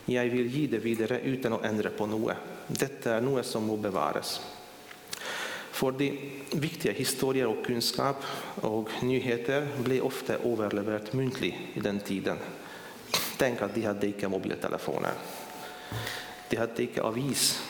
Jag 0.05 0.25
vill 0.25 0.47
ge 0.47 0.67
det 0.67 0.79
vidare 0.79 1.21
utan 1.21 1.53
att 1.53 1.65
ändra 1.65 1.91
på 1.91 2.07
noe. 2.07 2.37
Detta 2.67 3.15
är 3.15 3.21
noe 3.21 3.43
som 3.43 3.65
må 3.65 3.77
bevaras. 3.77 4.41
För 5.83 5.93
de 5.93 6.19
viktiga 6.51 6.93
historier 6.93 7.47
och 7.47 7.67
kunskap 7.67 8.17
och 8.61 8.89
nyheter 9.03 9.69
blev 9.85 10.05
ofta 10.05 10.35
överlevererat 10.35 11.13
muntligt 11.13 11.57
i 11.75 11.81
den 11.81 12.01
tiden. 12.01 12.37
Tänk 13.37 13.63
att 13.63 13.75
de 13.75 13.83
hade 13.83 14.07
inte 14.07 14.29
mobiltelefoner. 14.29 15.13
De 16.51 16.57
hade 16.57 16.83
inte 16.83 17.03
avis. 17.03 17.63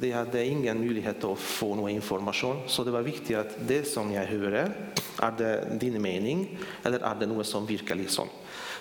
De 0.00 0.12
hade 0.12 0.44
ingen 0.44 0.78
möjlighet 0.78 1.24
att 1.24 1.38
få 1.38 1.74
någon 1.74 1.90
information. 1.90 2.62
Så 2.66 2.84
det 2.84 2.90
var 2.90 3.02
viktigt 3.02 3.36
att 3.36 3.56
det 3.66 3.84
som 3.84 4.12
jag 4.12 4.26
hörde, 4.26 4.72
är 5.18 5.32
det 5.38 5.68
din 5.80 6.02
mening, 6.02 6.58
eller 6.82 7.00
är 7.00 7.14
det 7.14 7.26
något 7.26 7.46
som 7.46 7.66
virkar 7.66 7.94
liksom? 7.94 8.28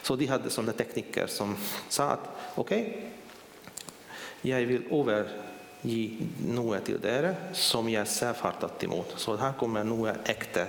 Så 0.01 0.15
de 0.15 0.25
hade 0.25 0.49
sådana 0.49 0.73
tekniker 0.73 1.27
som 1.27 1.55
sa 1.89 2.03
att 2.03 2.29
okej, 2.55 3.11
jag 4.41 4.61
vill 4.61 4.83
överleva 4.91 5.46
overgi 5.87 6.27
noe 6.51 6.79
til 6.83 6.99
dere 6.99 7.53
som 7.55 7.87
jeg 7.87 8.07
selv 8.07 8.41
har 8.41 8.57
tatt 8.59 8.83
imot. 8.83 9.15
Så 9.17 9.37
her 9.37 9.55
kommer 9.57 9.85
noe 9.85 10.17
ekte. 10.27 10.67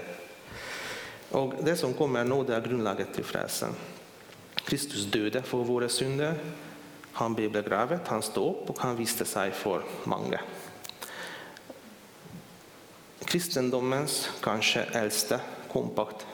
Og 1.34 1.58
det 1.64 1.76
som 1.76 1.94
kommer 1.94 2.24
nå, 2.24 2.44
det 2.44 2.54
er 2.54 2.64
grunnlaget 2.64 3.12
til 3.14 3.24
frelsen. 3.24 3.74
Kristus 4.64 5.06
døde 5.10 5.42
for 5.42 5.64
våre 5.64 5.88
synder. 5.88 6.38
Han 7.18 7.34
ble 7.34 7.48
begravet, 7.50 8.06
han 8.08 8.22
sto 8.22 8.44
opp, 8.52 8.70
og 8.70 8.80
han 8.80 8.96
viste 8.96 9.26
seg 9.26 9.52
for 9.52 9.82
mange. 10.06 10.38
Kristendommens 13.28 14.28
kanskje 14.40 14.86
eldste 14.96 15.40
kompakt 15.68 16.24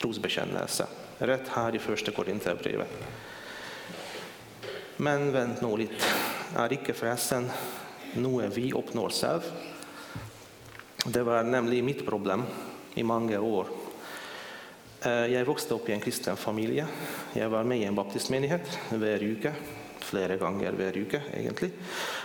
trosbekjennelse. 0.00 0.86
Rett 1.20 1.50
her 1.52 1.74
i 1.76 1.82
første 1.82 2.14
Korinterbrevet. 2.16 2.88
Men 5.00 5.32
vent 5.34 5.60
nå 5.64 5.74
litt. 5.80 6.06
Er 6.56 6.72
ikke 6.72 6.96
frälsen 6.96 7.50
noe 8.18 8.48
vi 8.50 8.72
oppnår 8.72 9.14
selv? 9.14 9.42
Det 11.04 11.22
var 11.22 11.44
nemlig 11.44 11.84
mitt 11.84 12.06
problem 12.06 12.42
i 12.94 13.02
mange 13.02 13.38
år. 13.38 13.70
Eh, 15.02 15.26
jeg 15.32 15.46
vokste 15.48 15.76
opp 15.76 15.88
i 15.88 15.94
en 15.94 16.02
kristen 16.02 16.36
familie. 16.36 16.86
Jeg 17.34 17.50
var 17.50 17.64
med 17.64 17.80
i 17.80 17.86
en 17.88 17.96
baptistmenighet 17.96 18.66
hver 18.90 19.24
uke 19.24 19.54
flere 20.10 20.36
ganger 20.40 20.76
hver 20.76 20.96
uke, 20.98 21.22
egentlig. 21.36 21.70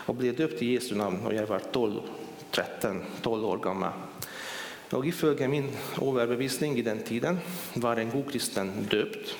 Og 0.10 0.18
ble 0.20 0.34
døpt 0.36 0.64
i 0.66 0.74
Jesu 0.74 0.96
navn 0.98 1.22
da 1.24 1.34
jeg 1.36 1.48
var 1.50 1.62
13-12 1.70 3.48
år 3.52 3.64
gammel. 3.64 3.94
Og 4.96 5.08
Ifølge 5.10 5.48
min 5.50 5.70
overbevisning 6.02 6.78
i 6.78 6.86
den 6.86 7.02
tiden 7.04 7.40
var 7.82 8.00
en 8.00 8.12
god 8.14 8.30
kristen 8.32 8.72
døpt. 8.90 9.36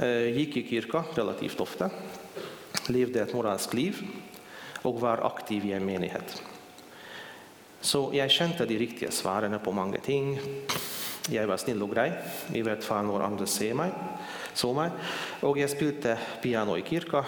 Eh, 0.00 0.32
gikk 0.36 0.56
i 0.60 0.66
kirka 0.68 1.04
relativt 1.16 1.60
ofte. 1.60 1.90
Levde 2.90 3.22
et 3.22 3.34
moralsk 3.36 3.74
liv 3.78 4.00
och 4.82 5.00
var 5.00 5.26
aktiv 5.26 5.64
i 5.64 5.72
en 5.72 5.84
menighet. 5.84 6.42
Så 7.80 8.10
jag 8.12 8.30
kände 8.30 8.66
de 8.66 8.78
riktiga 8.78 9.10
svaren 9.10 9.58
på 9.64 9.72
många 9.72 9.98
ting. 9.98 10.40
Jag 11.28 11.46
var 11.46 11.56
snill 11.56 11.82
och 11.82 11.90
grei, 11.94 12.12
i 12.52 12.62
hvert 12.62 12.84
fall 12.84 13.04
når 13.04 13.22
andre 13.22 13.46
ser 13.46 13.74
mig. 13.74 13.90
så 14.54 14.72
mig. 14.72 14.90
Och 15.40 15.58
jag 15.58 15.70
spelade 15.70 16.18
piano 16.42 16.76
i 16.76 16.82
kyrka. 16.82 17.24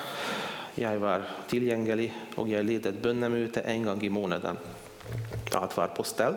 Jag 0.75 0.99
var 0.99 1.23
tillgänglig 1.49 2.13
och 2.35 2.49
jag 2.49 2.65
ledde 2.65 2.89
ett 2.89 3.03
bönemöte 3.03 3.61
en 3.61 3.85
gång 3.85 4.03
i 4.03 4.09
månaden. 4.09 4.57
Allt 5.53 5.77
var 5.77 5.87
på 5.89 6.03
ställ. 6.03 6.35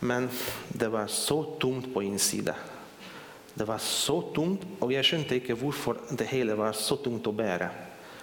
Men 0.00 0.28
det 0.68 0.88
var 0.88 1.06
så 1.06 1.42
tomt 1.42 1.94
på 1.94 2.02
insidan. 2.02 2.54
Det 3.54 3.64
var 3.64 3.78
så 3.78 4.22
tomt, 4.22 4.60
och 4.78 4.92
jag 4.92 5.04
skjønte 5.04 5.34
inte 5.34 5.54
varför 5.54 5.96
det 6.10 6.24
hela 6.24 6.54
var 6.54 6.72
så 6.72 6.96
tungt 6.96 7.26
att 7.26 7.34
bära. 7.34 7.68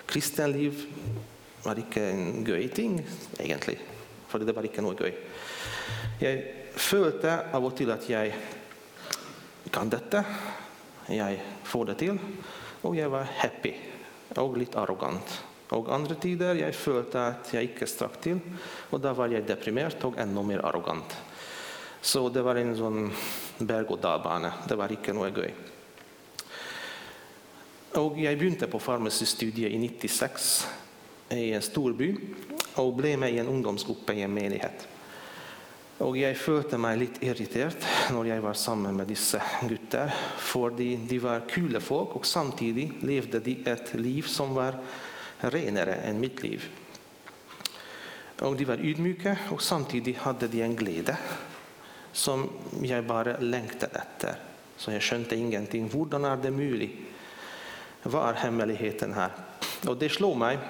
Kristenliv 0.06 0.86
var 1.67 1.79
ikke 1.81 2.03
en 2.13 2.45
gøy 2.47 2.69
ting, 2.71 3.00
egentlig. 3.39 3.77
For 4.27 4.43
det 4.43 4.55
var 4.55 4.65
ikke 4.67 4.83
noe 4.83 4.95
gøy. 4.97 5.12
Jeg 6.21 6.71
følte 6.77 7.33
av 7.53 7.65
og 7.67 7.75
til 7.77 7.91
at 7.93 8.07
jeg 8.09 8.33
kan 9.74 9.91
dette, 9.91 10.24
jeg 11.12 11.41
får 11.67 11.91
det 11.91 11.97
til, 12.00 12.17
og 12.88 12.95
jeg 12.95 13.12
var 13.12 13.29
happy 13.41 13.74
og 14.39 14.57
litt 14.59 14.75
arrogant. 14.79 15.38
Og 15.75 15.89
andre 15.91 16.15
tider 16.19 16.59
jeg 16.62 16.75
følte 16.75 17.24
at 17.33 17.51
jeg 17.51 17.71
ikke 17.71 17.89
strakk 17.89 18.19
til, 18.24 18.39
og 18.91 19.01
da 19.03 19.12
var 19.15 19.31
jeg 19.33 19.47
deprimert 19.47 20.03
og 20.07 20.19
enda 20.19 20.43
mer 20.47 20.63
arrogant. 20.67 21.15
Så 22.01 22.27
det 22.31 22.43
var 22.45 22.59
en 22.59 22.75
sånn 22.77 23.07
berg-og-dal-bane. 23.59 24.53
Det 24.69 24.77
var 24.79 24.93
ikke 24.93 25.15
noe 25.17 25.31
gøy. 25.36 25.50
Og 28.00 28.19
jeg 28.21 28.38
begynte 28.38 28.69
på 28.69 28.79
farmasistudiet 28.79 29.74
i 29.74 29.79
96 29.81 30.87
i 31.34 31.51
en 31.53 31.65
stor 31.65 31.96
by 31.98 32.12
og 32.77 32.93
ble 33.00 33.15
med 33.19 33.34
i 33.34 33.41
en 33.41 33.50
ungdomsgruppe 33.51 34.15
i 34.15 34.24
en 34.25 34.34
menighet. 34.34 34.86
Og 36.05 36.13
jeg 36.19 36.38
følte 36.38 36.77
meg 36.77 37.00
litt 37.01 37.15
irritert 37.25 37.86
når 38.13 38.29
jeg 38.29 38.43
var 38.43 38.57
sammen 38.60 39.00
med 39.00 39.10
disse 39.10 39.39
gutter, 39.65 40.13
fordi 40.38 40.91
de 41.10 41.17
var 41.24 41.48
kule 41.50 41.81
folk, 41.81 42.19
og 42.19 42.27
samtidig 42.27 42.91
levde 43.01 43.41
de 43.41 43.55
et 43.65 43.96
liv 43.98 44.29
som 44.29 44.53
var 44.53 44.77
renere 45.41 45.98
enn 46.05 46.22
mitt 46.22 46.43
liv. 46.46 46.67
Og 48.46 48.53
de 48.60 48.67
var 48.69 48.84
ydmyke, 48.86 49.34
og 49.50 49.62
samtidig 49.65 50.19
hadde 50.22 50.51
de 50.53 50.62
en 50.62 50.77
glede 50.77 51.17
som 52.13 52.46
jeg 52.86 53.05
bare 53.10 53.39
lengtet 53.41 53.98
etter. 53.98 54.38
Så 54.77 54.93
jeg 54.93 55.01
skjønte 55.01 55.38
ingenting. 55.38 55.89
Hvordan 55.89 56.25
er 56.29 56.38
det 56.41 56.53
mulig? 56.53 56.91
Hva 58.05 58.27
er 58.29 58.43
hemmeligheten 58.43 59.17
her? 59.17 59.34
Og 59.89 59.98
det 59.98 60.13
slo 60.13 60.36
meg 60.38 60.62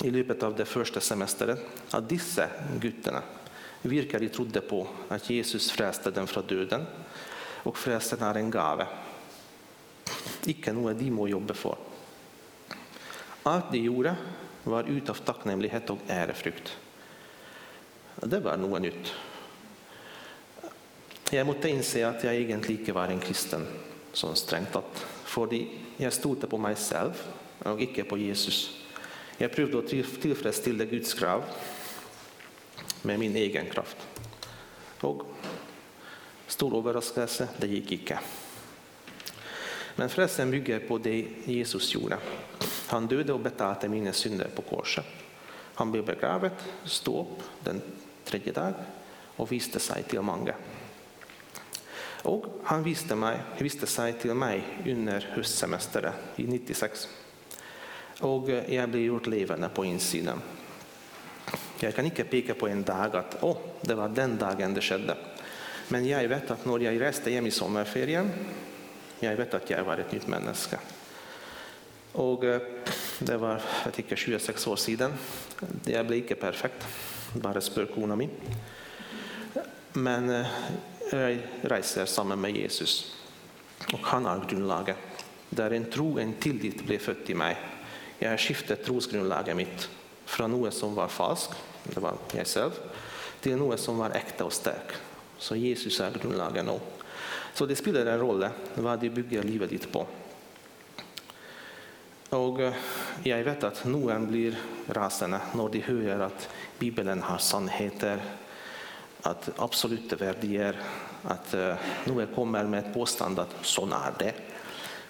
i 0.00 0.10
løpet 0.10 0.42
av 0.42 0.56
det 0.56 0.66
første 0.68 1.02
semesteret 1.04 1.92
at 1.92 2.08
disse 2.08 2.46
guttene 2.80 3.20
virkelig 3.82 4.30
trodde 4.32 4.62
på 4.64 4.82
at 5.12 5.28
Jesus 5.30 5.70
frelste 5.74 6.12
dem 6.14 6.26
fra 6.30 6.42
døden, 6.42 6.86
og 7.66 7.76
frelsen 7.78 8.22
er 8.24 8.38
en 8.38 8.50
gave. 8.50 8.86
Ikke 10.50 10.74
noe 10.74 10.94
de 10.98 11.10
må 11.14 11.28
jobbe 11.30 11.54
for. 11.54 11.78
Alt 13.46 13.72
de 13.74 13.82
gjorde, 13.82 14.14
var 14.64 14.86
ut 14.86 15.10
av 15.10 15.18
takknemlighet 15.26 15.90
og 15.90 16.02
ærefrykt. 16.10 16.70
Det 18.22 18.38
var 18.44 18.60
noe 18.60 18.78
nytt. 18.82 19.10
Jeg 21.32 21.46
måtte 21.48 21.70
innse 21.72 22.04
at 22.06 22.22
jeg 22.22 22.44
egentlig 22.44 22.80
ikke 22.80 22.94
var 22.94 23.10
en 23.10 23.22
kristen, 23.22 23.64
sånn 24.14 24.36
strengt 24.38 24.74
tatt. 24.76 25.02
Fordi 25.32 25.64
jeg 25.98 26.14
stolte 26.14 26.46
på 26.50 26.60
meg 26.60 26.76
selv 26.78 27.18
og 27.66 27.80
ikke 27.82 28.04
på 28.06 28.20
Jesus. 28.20 28.81
Jag 29.42 29.52
prövade 29.52 29.78
att 29.78 30.20
tillfredsställa 30.20 30.84
Guds 30.84 31.14
krav 31.14 31.44
med 33.02 33.18
min 33.18 33.36
egen 33.36 33.66
kraft. 33.66 33.96
Och 35.00 35.22
stor 36.46 36.78
överraskelse, 36.78 37.48
det 37.56 37.66
gick 37.66 37.92
inte. 37.92 38.18
Men 39.96 40.08
frälsningen 40.08 40.50
bygger 40.50 40.78
på 40.78 40.98
det 40.98 41.26
Jesus 41.44 41.94
gjorde. 41.94 42.18
Han 42.86 43.06
dödade 43.06 43.32
och 43.32 43.40
betalade 43.40 43.88
mina 43.88 44.12
synder 44.12 44.48
på 44.54 44.62
korset. 44.62 45.06
Han 45.74 45.92
blev 45.92 46.04
begravet, 46.04 46.64
stod 46.84 47.20
upp 47.20 47.42
den 47.64 47.82
tredje 48.24 48.52
dagen 48.52 48.74
och 49.36 49.52
visste 49.52 49.80
sig 49.80 50.02
till 50.02 50.20
många. 50.20 50.54
Och 52.22 52.46
han 52.64 52.82
visste, 52.82 53.14
mig, 53.14 53.38
visste 53.58 53.86
sig 53.86 54.12
till 54.12 54.34
mig 54.34 54.64
under 54.86 55.20
höstsemestern 55.20 56.12
i 56.36 56.44
96. 56.46 57.08
Og 58.20 58.50
jeg 58.50 58.90
ble 58.90 59.06
gjort 59.06 59.30
levende 59.32 59.70
på 59.72 59.84
innsiden. 59.88 60.42
Jeg 61.82 61.94
kan 61.96 62.06
ikke 62.06 62.28
peke 62.30 62.54
på 62.54 62.68
en 62.70 62.84
dag 62.86 63.14
at 63.18 63.38
å, 63.42 63.56
det 63.82 63.96
var 63.98 64.12
den 64.14 64.36
dagen 64.38 64.74
det 64.76 64.84
skjedde. 64.86 65.16
Men 65.90 66.06
jeg 66.06 66.28
vet 66.30 66.52
at 66.54 66.66
når 66.68 66.86
jeg 66.86 67.00
reiste 67.02 67.32
hjem 67.32 67.48
i 67.50 67.54
sommerferien, 67.54 68.28
jeg 69.22 69.38
vet 69.38 69.56
at 69.58 69.70
jeg 69.70 69.86
var 69.86 70.00
et 70.02 70.12
nytt 70.14 70.28
menneske. 70.30 70.78
Og 72.22 72.44
det 72.44 73.38
var 73.40 73.62
vet 73.86 74.02
ikke, 74.02 74.16
26 74.16 74.68
år 74.70 74.80
siden. 74.80 75.16
Jeg 75.88 76.06
ble 76.06 76.20
ikke 76.22 76.38
perfekt. 76.40 76.86
Bare 77.42 77.62
spør 77.64 77.90
kona 77.94 78.16
mi. 78.18 78.28
Men 79.98 80.30
jeg 80.32 81.40
reiser 81.68 82.06
sammen 82.06 82.40
med 82.40 82.56
Jesus. 82.56 83.16
Og 83.92 84.00
han 84.12 84.28
er 84.28 84.46
grunnlaget. 84.48 84.96
Der 85.52 85.74
en 85.76 85.90
tro, 85.92 86.16
en 86.18 86.36
tillit, 86.40 86.84
ble 86.86 86.98
født 87.02 87.32
i 87.32 87.36
meg. 87.36 87.71
Jeg 88.22 88.30
har 88.30 88.38
skiftet 88.38 88.84
trosgrunnlaget 88.86 89.56
mitt 89.58 89.88
fra 90.30 90.46
noe 90.46 90.70
som 90.70 90.94
var 90.94 91.10
falsk, 91.10 91.56
det 91.90 91.98
var 91.98 92.20
jeg 92.36 92.46
selv, 92.46 92.76
til 93.42 93.56
noe 93.58 93.74
som 93.80 93.98
var 93.98 94.14
ekte 94.14 94.46
og 94.46 94.54
sterk. 94.54 94.94
Så 95.42 95.58
Jesus 95.58 95.98
er 95.98 96.14
grunnlaget 96.14 96.62
nå. 96.62 96.76
Så 97.52 97.66
det 97.66 97.80
spiller 97.80 98.06
en 98.06 98.20
rolle 98.22 98.46
eh, 98.52 98.78
hva 98.78 98.94
de 98.96 99.10
bygger 99.10 99.42
livet 99.42 99.74
ditt 99.74 99.88
på. 99.90 100.04
Og 102.38 102.62
eh, 102.62 102.78
jeg 103.26 103.48
vet 103.48 103.66
at 103.66 103.82
noen 103.90 104.28
blir 104.30 104.54
rasende 104.94 105.42
når 105.58 105.74
de 105.74 105.82
hører 105.88 106.22
at 106.28 106.46
Bibelen 106.78 107.26
har 107.26 107.42
sannheter, 107.42 108.22
at 109.26 109.50
absolutte 109.62 110.14
verdier, 110.22 110.78
at 111.26 111.52
eh, 111.58 111.90
noe 112.06 112.30
kommer 112.30 112.70
med 112.70 112.86
et 112.86 112.94
påstand 112.94 113.42
at 113.42 113.58
sånn 113.66 113.98
er 113.98 114.16
det. 114.22 114.32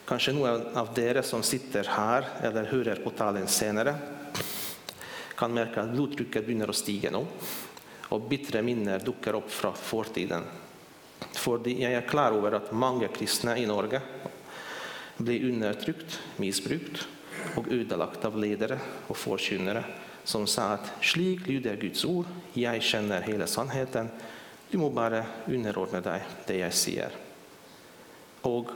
Kanskje 0.07 0.35
noen 0.35 0.65
av 0.77 0.91
dere 0.97 1.23
som 1.23 1.45
sitter 1.47 1.87
her 1.95 2.27
eller 2.43 2.71
hører 2.73 3.03
på 3.05 3.13
talen 3.17 3.47
senere, 3.49 3.95
kan 5.39 5.55
merke 5.55 5.83
at 5.83 5.93
blodtrykket 5.95 6.45
begynner 6.47 6.71
å 6.71 6.77
stige 6.77 7.11
nå, 7.15 7.23
og 8.13 8.29
bitre 8.29 8.63
minner 8.67 9.03
dukker 9.03 9.39
opp 9.39 9.51
fra 9.51 9.73
fortiden. 9.75 10.45
Fordi 11.39 11.79
jeg 11.81 11.97
er 11.97 12.07
klar 12.09 12.35
over 12.37 12.59
at 12.59 12.73
mange 12.75 13.09
kristne 13.15 13.57
i 13.59 13.67
Norge 13.67 14.03
blir 15.23 15.49
undertrykt, 15.49 16.19
misbrukt 16.43 17.07
og 17.59 17.71
ødelagt 17.73 18.25
av 18.27 18.37
ledere 18.39 18.79
og 19.09 19.17
forkynnere 19.19 19.85
som 20.25 20.47
sa 20.47 20.73
at 20.77 20.91
slik 21.03 21.47
lyder 21.49 21.79
Guds 21.81 22.05
ord, 22.07 22.29
jeg 22.55 22.83
kjenner 22.87 23.25
hele 23.27 23.49
sannheten, 23.51 24.11
du 24.71 24.79
må 24.81 24.89
bare 24.95 25.25
underordne 25.51 26.01
deg 26.05 26.29
det 26.47 26.61
jeg 26.61 26.79
sier. 26.79 27.17
Og 28.47 28.71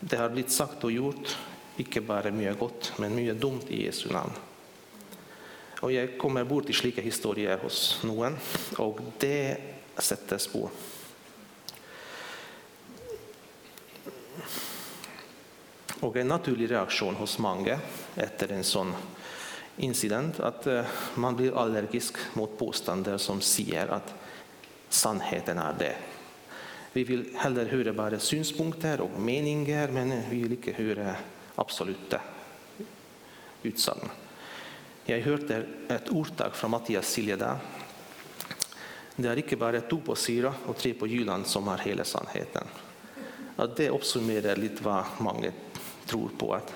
det 0.00 0.16
har 0.16 0.28
blivit 0.28 0.52
sagt 0.52 0.84
och 0.84 0.92
gjort 0.92 1.36
icke 1.76 2.00
bara 2.00 2.30
mycket 2.30 2.58
gott, 2.58 2.92
men 2.96 3.14
mycket 3.14 3.40
dumt 3.40 3.60
i 3.68 3.84
Jesu 3.84 4.12
namn. 4.12 4.32
Och 5.80 5.92
jag 5.92 6.18
kommer 6.18 6.70
i 6.70 6.72
slika 6.72 7.02
historier 7.02 7.58
hos 7.58 8.00
någon, 8.04 8.36
och 8.76 9.00
det 9.18 9.56
sätter 9.98 10.38
spår. 10.38 10.70
Och 16.00 16.16
En 16.16 16.28
naturlig 16.28 16.70
reaktion 16.70 17.14
hos 17.14 17.38
många 17.38 17.78
efter 18.14 18.52
en 18.52 18.64
sån 18.64 18.94
incident 19.76 20.40
att 20.40 20.66
eh, 20.66 20.84
man 21.14 21.36
blir 21.36 21.58
allergisk 21.58 22.16
mot 22.34 22.58
påståenden 22.58 23.18
som 23.18 23.40
säger 23.40 23.86
att 23.86 24.14
sannheten 24.88 25.58
är 25.58 25.74
det. 25.78 25.96
Vi 26.92 27.04
vil 27.06 27.28
heller 27.38 27.68
høre 27.70 27.92
bare 27.94 28.18
synspunkter 28.18 29.04
og 29.04 29.14
meninger, 29.22 29.92
men 29.94 30.10
vi 30.26 30.40
vil 30.42 30.56
ikke 30.56 30.74
høre 30.74 31.12
absolutte 31.62 32.18
utsagn. 33.62 34.10
Jeg 35.06 35.22
hørte 35.22 35.60
et 35.90 36.10
ordtak 36.10 36.56
fra 36.58 36.70
Mathias 36.70 37.12
Siljedal. 37.14 37.62
Det 39.16 39.28
er 39.30 39.38
ikke 39.42 39.58
bare 39.60 39.84
to 39.86 40.00
på 40.02 40.16
Syra 40.18 40.50
og 40.66 40.78
tre 40.78 40.92
på 40.98 41.06
Jylland 41.06 41.46
som 41.46 41.68
har 41.70 41.82
hele 41.84 42.06
sannheten. 42.08 42.66
At 43.60 43.76
det 43.78 43.90
oppsummerer 43.92 44.58
litt 44.58 44.80
hva 44.82 45.02
mange 45.22 45.52
tror 46.10 46.32
på. 46.38 46.52
At 46.56 46.72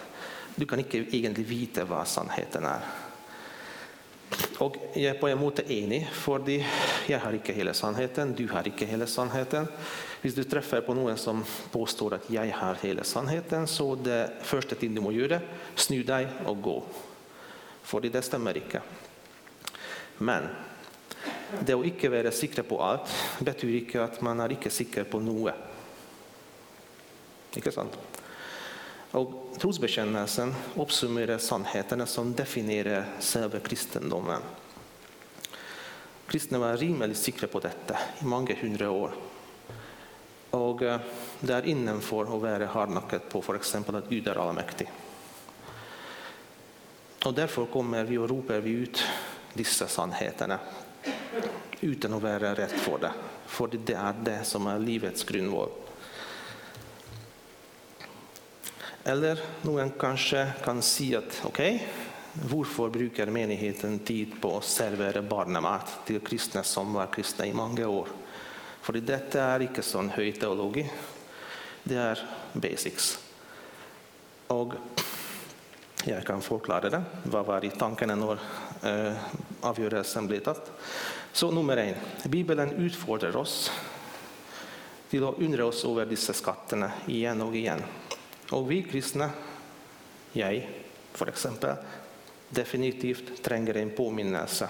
du 0.54 0.66
kan 0.66 0.82
ikke 0.82 1.06
egentlig 1.08 1.46
vite 1.48 1.86
hva 1.88 2.04
sannheten 2.06 2.66
er. 2.70 2.86
Og 4.62 4.76
jeg 4.94 5.10
er 5.10 5.18
på 5.18 5.28
en 5.28 5.40
måte 5.40 5.64
enig, 5.70 6.04
fordi 6.14 6.60
jeg 7.10 7.18
har 7.20 7.34
ikke 7.34 7.54
hele 7.56 7.74
sannheten. 7.74 8.34
Du 8.38 8.46
har 8.52 8.66
ikke 8.68 8.86
hele 8.86 9.06
sannheten. 9.10 9.66
Hvis 10.22 10.36
du 10.36 10.44
treffer 10.48 10.84
på 10.86 10.94
noen 10.96 11.18
som 11.20 11.42
påstår 11.72 12.18
at 12.18 12.28
jeg 12.32 12.54
har 12.54 12.78
hele 12.84 13.04
sannheten, 13.04 13.66
så 13.68 13.90
det 13.98 14.20
første 14.46 14.78
ting 14.78 14.94
du 14.94 15.02
må 15.04 15.12
gjøre, 15.12 15.40
snu 15.76 15.98
deg 16.06 16.30
og 16.46 16.62
gå. 16.64 16.76
Fordi 17.84 18.12
det 18.14 18.24
stemmer 18.24 18.56
ikke. 18.62 18.80
Men 20.24 20.48
det 21.66 21.76
å 21.76 21.84
ikke 21.84 22.12
være 22.12 22.32
säker 22.34 22.66
på 22.66 22.78
alt 22.82 23.10
betyr 23.44 23.80
ikke 23.82 24.02
at 24.06 24.20
man 24.24 24.40
er 24.44 24.54
ikke 24.56 24.72
sikker 24.72 25.06
på 25.10 25.20
noe. 25.22 25.52
Ikke 27.54 27.74
sant? 27.74 27.98
Och 29.14 29.30
trosbekännelsen 29.58 30.54
uppsummerar 30.76 31.38
sannheterna 31.38 32.06
som 32.06 32.34
definierar 32.34 33.04
själva 33.20 33.58
kristendomen. 33.58 34.40
Kristna 36.26 36.58
var 36.58 36.76
rimligt 36.76 37.16
säkra 37.16 37.48
på 37.48 37.60
detta 37.60 37.98
i 38.20 38.24
många 38.24 38.54
hundra 38.54 38.90
år. 38.90 39.14
Och 40.50 40.82
eh, 40.82 41.00
det 41.40 41.54
är 41.54 41.66
innanför 41.66 42.26
å 42.32 42.38
være 42.38 42.66
hardnakket 42.66 43.28
på 43.28 43.54
exempel 43.54 43.94
att 43.94 44.08
Gud 44.08 44.28
är 44.28 44.48
allmäktig. 44.48 44.90
Och 47.24 47.34
därför 47.34 47.66
kommer 47.66 48.04
vi 48.04 48.18
och 48.18 48.28
ropar 48.28 48.58
vi 48.60 48.70
ut 48.70 49.02
dessa 49.52 49.86
sannheterna 49.86 50.58
utan 51.80 52.14
att 52.14 52.22
vara 52.22 52.54
rätt 52.54 52.80
för 52.80 52.98
det. 52.98 53.12
För 53.46 53.66
det 53.66 53.92
är 53.92 54.14
det 54.24 54.44
som 54.44 54.66
är 54.66 54.78
livets 54.78 55.24
grundval. 55.24 55.68
Eller 59.04 59.40
någon 59.62 59.90
kanske 59.90 60.52
kan 60.64 60.82
säga 60.82 61.18
att 61.18 61.42
okej, 61.44 61.74
okay, 61.74 61.86
varför 62.58 62.88
brukar 62.88 63.26
menigheten 63.26 63.98
tid 63.98 64.32
på 64.40 64.56
att 64.56 64.64
servera 64.64 65.22
barnamat 65.22 66.06
till 66.06 66.20
kristna 66.20 66.62
som 66.62 66.92
var 66.92 67.06
kristna 67.06 67.46
i 67.46 67.52
många 67.52 67.88
år? 67.88 68.08
För 68.80 68.92
detta 68.92 69.42
är 69.42 69.60
inte 69.60 69.82
sån 69.82 70.10
hög 70.10 70.40
teologi, 70.40 70.90
det 71.82 71.94
är 71.94 72.18
basics. 72.52 73.18
Och 74.46 74.72
jag 76.04 76.26
kan 76.26 76.40
förklara 76.40 76.90
det, 76.90 77.02
vad 77.22 77.46
var 77.46 77.64
i 77.64 77.70
tanken 77.70 78.08
när 78.08 78.38
eh, 78.82 79.16
avgörelsen 79.60 80.26
blev 80.26 80.40
tatt. 80.40 80.72
Så 81.32 81.50
nummer 81.50 81.76
en, 81.76 81.94
Bibeln 82.24 82.70
utfordrar 82.70 83.36
oss 83.36 83.70
till 85.10 85.24
att 85.24 85.38
undra 85.38 85.66
oss 85.66 85.84
över 85.84 86.06
dessa 86.06 86.32
skatterna 86.32 86.92
igen 87.06 87.42
och 87.42 87.56
igen. 87.56 87.82
Och 88.50 88.70
vi 88.70 88.82
kristna, 88.82 89.30
jag 90.32 90.68
för 91.12 91.26
exempel, 91.26 91.76
definitivt 92.48 93.42
tränger 93.42 93.74
en 93.74 93.90
påminnelse. 93.90 94.68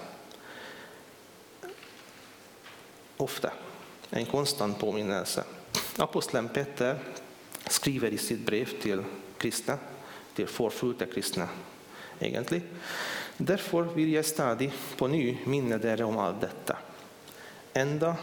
Ofta, 3.16 3.52
en 4.10 4.26
konstant 4.26 4.78
påminnelse. 4.78 5.44
Aposteln 5.96 6.48
Peter 6.48 6.98
skriver 7.66 8.08
i 8.08 8.18
sitt 8.18 8.46
brev 8.46 8.80
till 8.82 9.02
kristna, 9.38 9.78
till 10.34 10.46
förflutna 10.46 11.06
kristna 11.06 11.48
egentligen. 12.18 12.68
Därför 13.36 13.82
vill 13.82 14.12
jag 14.12 14.24
stadigt 14.24 14.96
på 14.96 15.08
ny 15.08 15.38
minna 15.44 15.76
er 15.76 16.02
om 16.02 16.18
allt 16.18 16.40
detta. 16.40 16.78
Ända 17.72 18.16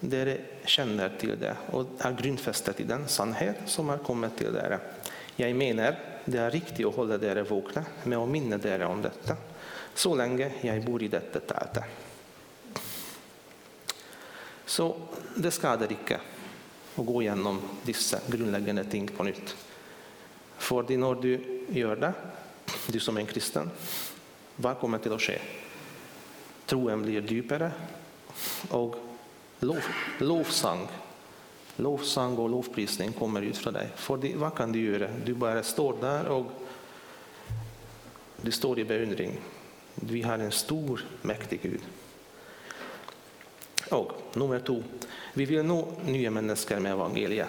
dere 0.00 0.38
känner 0.64 1.08
till 1.18 1.38
det 1.38 1.56
och 1.70 1.86
är 1.98 2.12
grundfästet 2.12 2.80
i 2.80 2.84
den 2.84 3.08
sannhet 3.08 3.56
som 3.66 3.88
har 3.88 3.98
kommit 3.98 4.36
till 4.36 4.56
er. 4.56 4.78
Jag 5.36 5.56
menar, 5.56 5.96
det 6.24 6.38
är 6.38 6.50
riktigt 6.50 6.86
att 6.86 6.94
hålla 6.94 7.14
er 7.14 7.42
vakna 7.42 7.84
med 8.04 8.18
att 8.18 8.28
minna 8.28 8.58
er 8.64 8.82
om 8.82 9.02
detta, 9.02 9.36
så 9.94 10.14
länge 10.14 10.52
jag 10.60 10.84
bor 10.84 11.02
i 11.02 11.08
detta 11.08 11.40
tältet. 11.40 11.84
Så 14.66 14.96
det 15.36 15.50
skadar 15.50 15.92
inte 15.92 16.20
att 16.96 17.06
gå 17.06 17.22
igenom 17.22 17.60
dessa 17.82 18.18
grundläggande 18.26 18.84
ting 18.84 19.08
på 19.08 19.22
nytt. 19.24 19.56
För 20.58 20.96
när 20.96 21.14
du 21.14 21.64
gör 21.68 21.96
det, 21.96 22.12
du 22.86 23.00
som 23.00 23.16
är 23.16 23.20
en 23.20 23.26
kristen, 23.26 23.70
vad 24.56 24.78
kommer 24.78 24.98
till 24.98 25.12
att 25.12 25.22
ske? 25.22 25.38
Troen 26.66 27.02
blir 27.02 27.32
djupare 27.32 27.72
och 28.70 29.07
lov, 29.60 29.82
lovsang, 30.18 30.88
lovsang 31.76 32.36
och 32.36 32.50
lovprisning 32.50 33.12
kommer 33.12 33.42
ut 33.42 33.56
från 33.56 33.72
dig. 33.72 33.88
För 33.96 34.16
det, 34.16 34.36
vad 34.36 34.54
kan 34.54 34.72
du 34.72 34.80
göra? 34.80 35.08
Du 35.24 35.34
bara 35.34 35.62
står 35.62 35.96
där 36.00 36.28
och 36.28 36.46
du 38.42 38.50
står 38.50 38.78
i 38.78 38.84
beundring. 38.84 39.38
Vi 39.94 40.22
har 40.22 40.38
en 40.38 40.52
stor, 40.52 41.04
mäktig 41.22 41.60
Gud. 41.62 41.80
Och 43.90 44.12
nummer 44.34 44.60
två, 44.60 44.82
vi 45.34 45.44
vill 45.44 45.62
nå 45.62 45.88
nya 46.04 46.30
människor 46.30 46.80
med 46.80 46.92
evangeliet. 46.92 47.48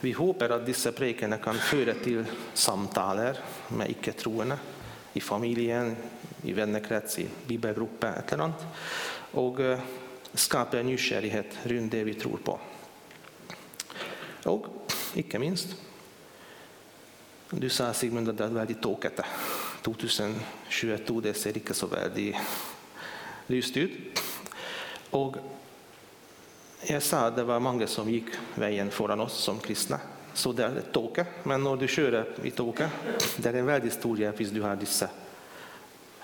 Vi 0.00 0.12
hoppas 0.12 0.50
att 0.50 0.66
dessa 0.66 0.92
prekarna 0.92 1.36
kan 1.36 1.54
föra 1.54 1.94
till 1.94 2.24
samtal 2.54 3.18
med 3.68 3.90
icke-troende 3.90 4.58
i 5.12 5.20
familjen, 5.20 5.96
i 6.42 6.52
vännekrets, 6.52 7.18
i 7.18 7.28
bibelgrupper 7.46 8.22
eller 8.28 8.44
annat. 8.44 8.64
Och 9.32 9.60
eh, 9.60 9.78
eh, 10.36 10.38
skapa 10.38 10.78
en 10.78 10.86
nysgjerrighet 10.86 11.46
runt 11.62 11.92
det 11.92 12.04
vi 12.04 12.14
tror 12.14 12.38
på. 12.44 12.60
Och 14.44 14.66
icke 15.14 15.38
minst, 15.38 15.68
du 17.50 17.68
sa 17.68 17.92
Sigmund 17.92 18.28
att 18.28 18.38
det 18.38 18.44
är 18.44 18.48
väldigt 18.48 18.82
tokigt. 18.82 19.20
2022 19.82 21.20
det 21.20 21.34
ser 21.34 21.56
inte 21.56 21.74
så 21.74 21.86
väldigt 21.86 22.36
lyst 23.46 23.76
ut. 23.76 24.20
Och 25.10 25.36
jag 26.86 27.02
sa 27.02 27.18
att 27.18 27.36
det 27.36 27.44
var 27.44 27.60
många 27.60 27.86
som 27.86 28.10
gick 28.10 28.26
vägen 28.54 28.90
föran 28.90 29.20
oss 29.20 29.34
som 29.34 29.58
kristna. 29.58 30.00
Så 30.34 30.52
det 30.52 30.64
är 30.64 30.80
tåke, 30.92 31.26
men 31.42 31.64
när 31.64 31.76
du 31.76 31.88
kör 31.88 32.26
i 32.42 32.50
tåke, 32.50 32.90
det 33.36 33.48
är 33.48 33.54
en 33.54 33.66
väldigt 33.66 33.92
stor 33.92 34.18
hjälp 34.18 34.40
om 34.40 34.46
du 34.46 34.62
har 34.62 34.76
dessa 34.76 35.08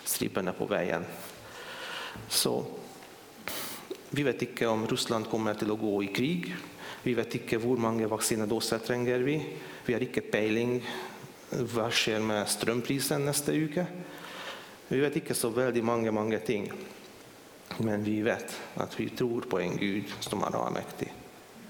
striperna 0.05 0.53
på 0.53 0.67
vägen. 0.67 1.05
Så 2.29 2.65
vi 4.15 4.23
vet 4.23 4.43
inte 4.43 4.67
om 4.67 4.87
Ryssland 4.87 5.31
kommer 5.31 5.55
till 5.55 5.71
att 5.71 5.81
gå 5.81 6.03
i 6.03 6.07
krig. 6.07 6.57
Vi 7.03 7.15
vet 7.15 7.35
inte 7.35 7.59
hur 7.59 7.77
många 7.77 8.09
vaccindoser 8.09 8.79
tränger 8.79 9.19
vi. 9.19 9.47
Vi 9.87 9.93
har 9.93 10.01
inte 10.01 10.21
pejling 10.21 10.89
vad 11.51 11.93
sker 11.93 12.21
med 12.21 12.49
strömprisen 12.49 13.25
nästa 13.25 13.53
vecka. 13.53 13.87
Vi 14.89 15.01
vet 15.01 15.17
inte 15.17 15.35
så 15.35 15.49
väldigt 15.49 15.85
många, 15.85 16.13
många 16.13 16.39
ting. 16.39 16.73
Men 17.79 18.05
vi 18.05 18.23
vet 18.23 18.61
att 18.75 19.01
vi 19.01 19.09
tror 19.09 19.41
på 19.41 19.61
en 19.61 19.77
Gud 19.77 20.05
som 20.21 20.43
är 20.43 20.67
allmäktig 20.67 21.13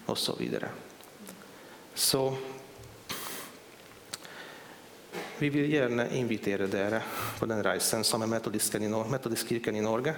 och 0.07 0.18
så 0.18 0.37
vidare. 0.37 0.68
Så 1.94 2.37
vi 5.38 5.48
vill 5.48 5.72
gärna 5.72 6.11
invitera 6.11 6.78
er 6.78 7.02
på 7.38 7.46
den 7.46 7.62
resan 7.62 8.05
som 8.05 8.22
är 8.22 8.26
metodistkyrkan 9.11 9.76
i 9.76 9.81
Norge. 9.81 10.14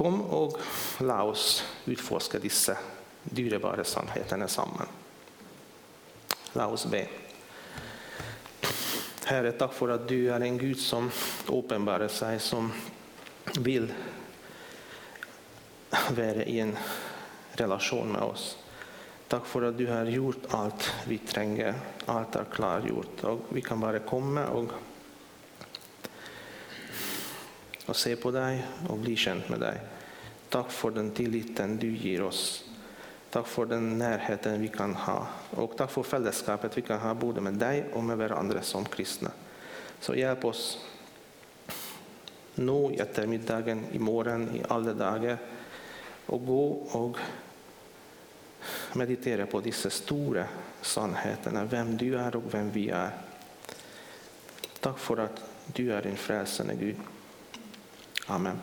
Kom 0.00 0.20
och 0.22 0.58
låt 0.98 1.22
oss 1.22 1.64
utforska 1.84 2.38
dessa 2.38 2.76
dyrbara 3.22 3.84
sannheter 3.84 4.46
samman. 4.46 4.86
Låt 6.52 6.72
oss 6.72 6.86
be. 6.86 7.06
Herre, 9.24 9.52
tack 9.52 9.72
för 9.72 9.88
att 9.88 10.08
du 10.08 10.30
är 10.30 10.40
en 10.40 10.58
Gud 10.58 10.78
som 10.78 11.10
uppenbarar 11.46 12.08
sig, 12.08 12.40
som 12.40 12.72
vill 13.58 13.92
vara 16.10 16.44
i 16.44 16.60
en 16.60 16.76
relation 17.52 18.12
med 18.12 18.22
oss. 18.22 18.58
Tack 19.28 19.46
för 19.46 19.62
att 19.62 19.78
du 19.78 19.86
har 19.86 20.04
gjort 20.04 20.42
allt 20.50 20.92
vi 21.08 21.18
tränger, 21.18 21.74
allt 22.06 22.36
är 22.36 22.44
klargjort 22.44 23.24
och 23.24 23.40
vi 23.48 23.60
kan 23.60 23.80
bara 23.80 23.98
komma 23.98 24.46
och, 24.46 24.70
och 27.90 27.96
se 27.96 28.16
på 28.16 28.30
dig 28.30 28.66
och 28.88 28.98
bli 28.98 29.16
känd 29.16 29.42
med 29.46 29.60
dig. 29.60 29.80
Tack 30.48 30.70
för 30.70 30.90
den 30.90 31.10
tilliten 31.10 31.76
du 31.76 31.96
ger 31.96 32.22
oss. 32.22 32.64
Tack 33.30 33.46
för 33.46 33.66
den 33.66 33.98
närheten 33.98 34.60
vi 34.60 34.68
kan 34.68 34.94
ha 34.94 35.26
och 35.50 35.76
tack 35.76 35.90
för 35.90 36.02
fällskapet 36.02 36.78
vi 36.78 36.82
kan 36.82 37.00
ha 37.00 37.14
både 37.14 37.40
med 37.40 37.54
dig 37.54 37.84
och 37.92 38.04
med 38.04 38.18
varandra 38.18 38.62
som 38.62 38.84
kristna. 38.84 39.30
Så 40.00 40.14
hjälp 40.14 40.44
oss 40.44 40.78
nu 42.54 42.72
i 42.72 42.96
eftermiddagen, 42.96 43.84
imorgon, 43.92 44.56
i 44.56 44.62
alla 44.68 44.92
dagar 44.92 45.38
och 46.26 46.46
gå 46.46 46.68
och 46.70 47.16
meditera 48.92 49.46
på 49.46 49.60
dessa 49.60 49.90
stora 49.90 50.44
sannheterna, 50.80 51.64
vem 51.64 51.96
du 51.96 52.18
är 52.18 52.36
och 52.36 52.54
vem 52.54 52.70
vi 52.70 52.90
är. 52.90 53.10
Tack 54.80 54.98
för 54.98 55.16
att 55.16 55.42
du 55.66 55.92
är 55.92 56.02
din 56.02 56.16
frälsande 56.16 56.74
Gud. 56.74 56.96
Amen. 58.30 58.62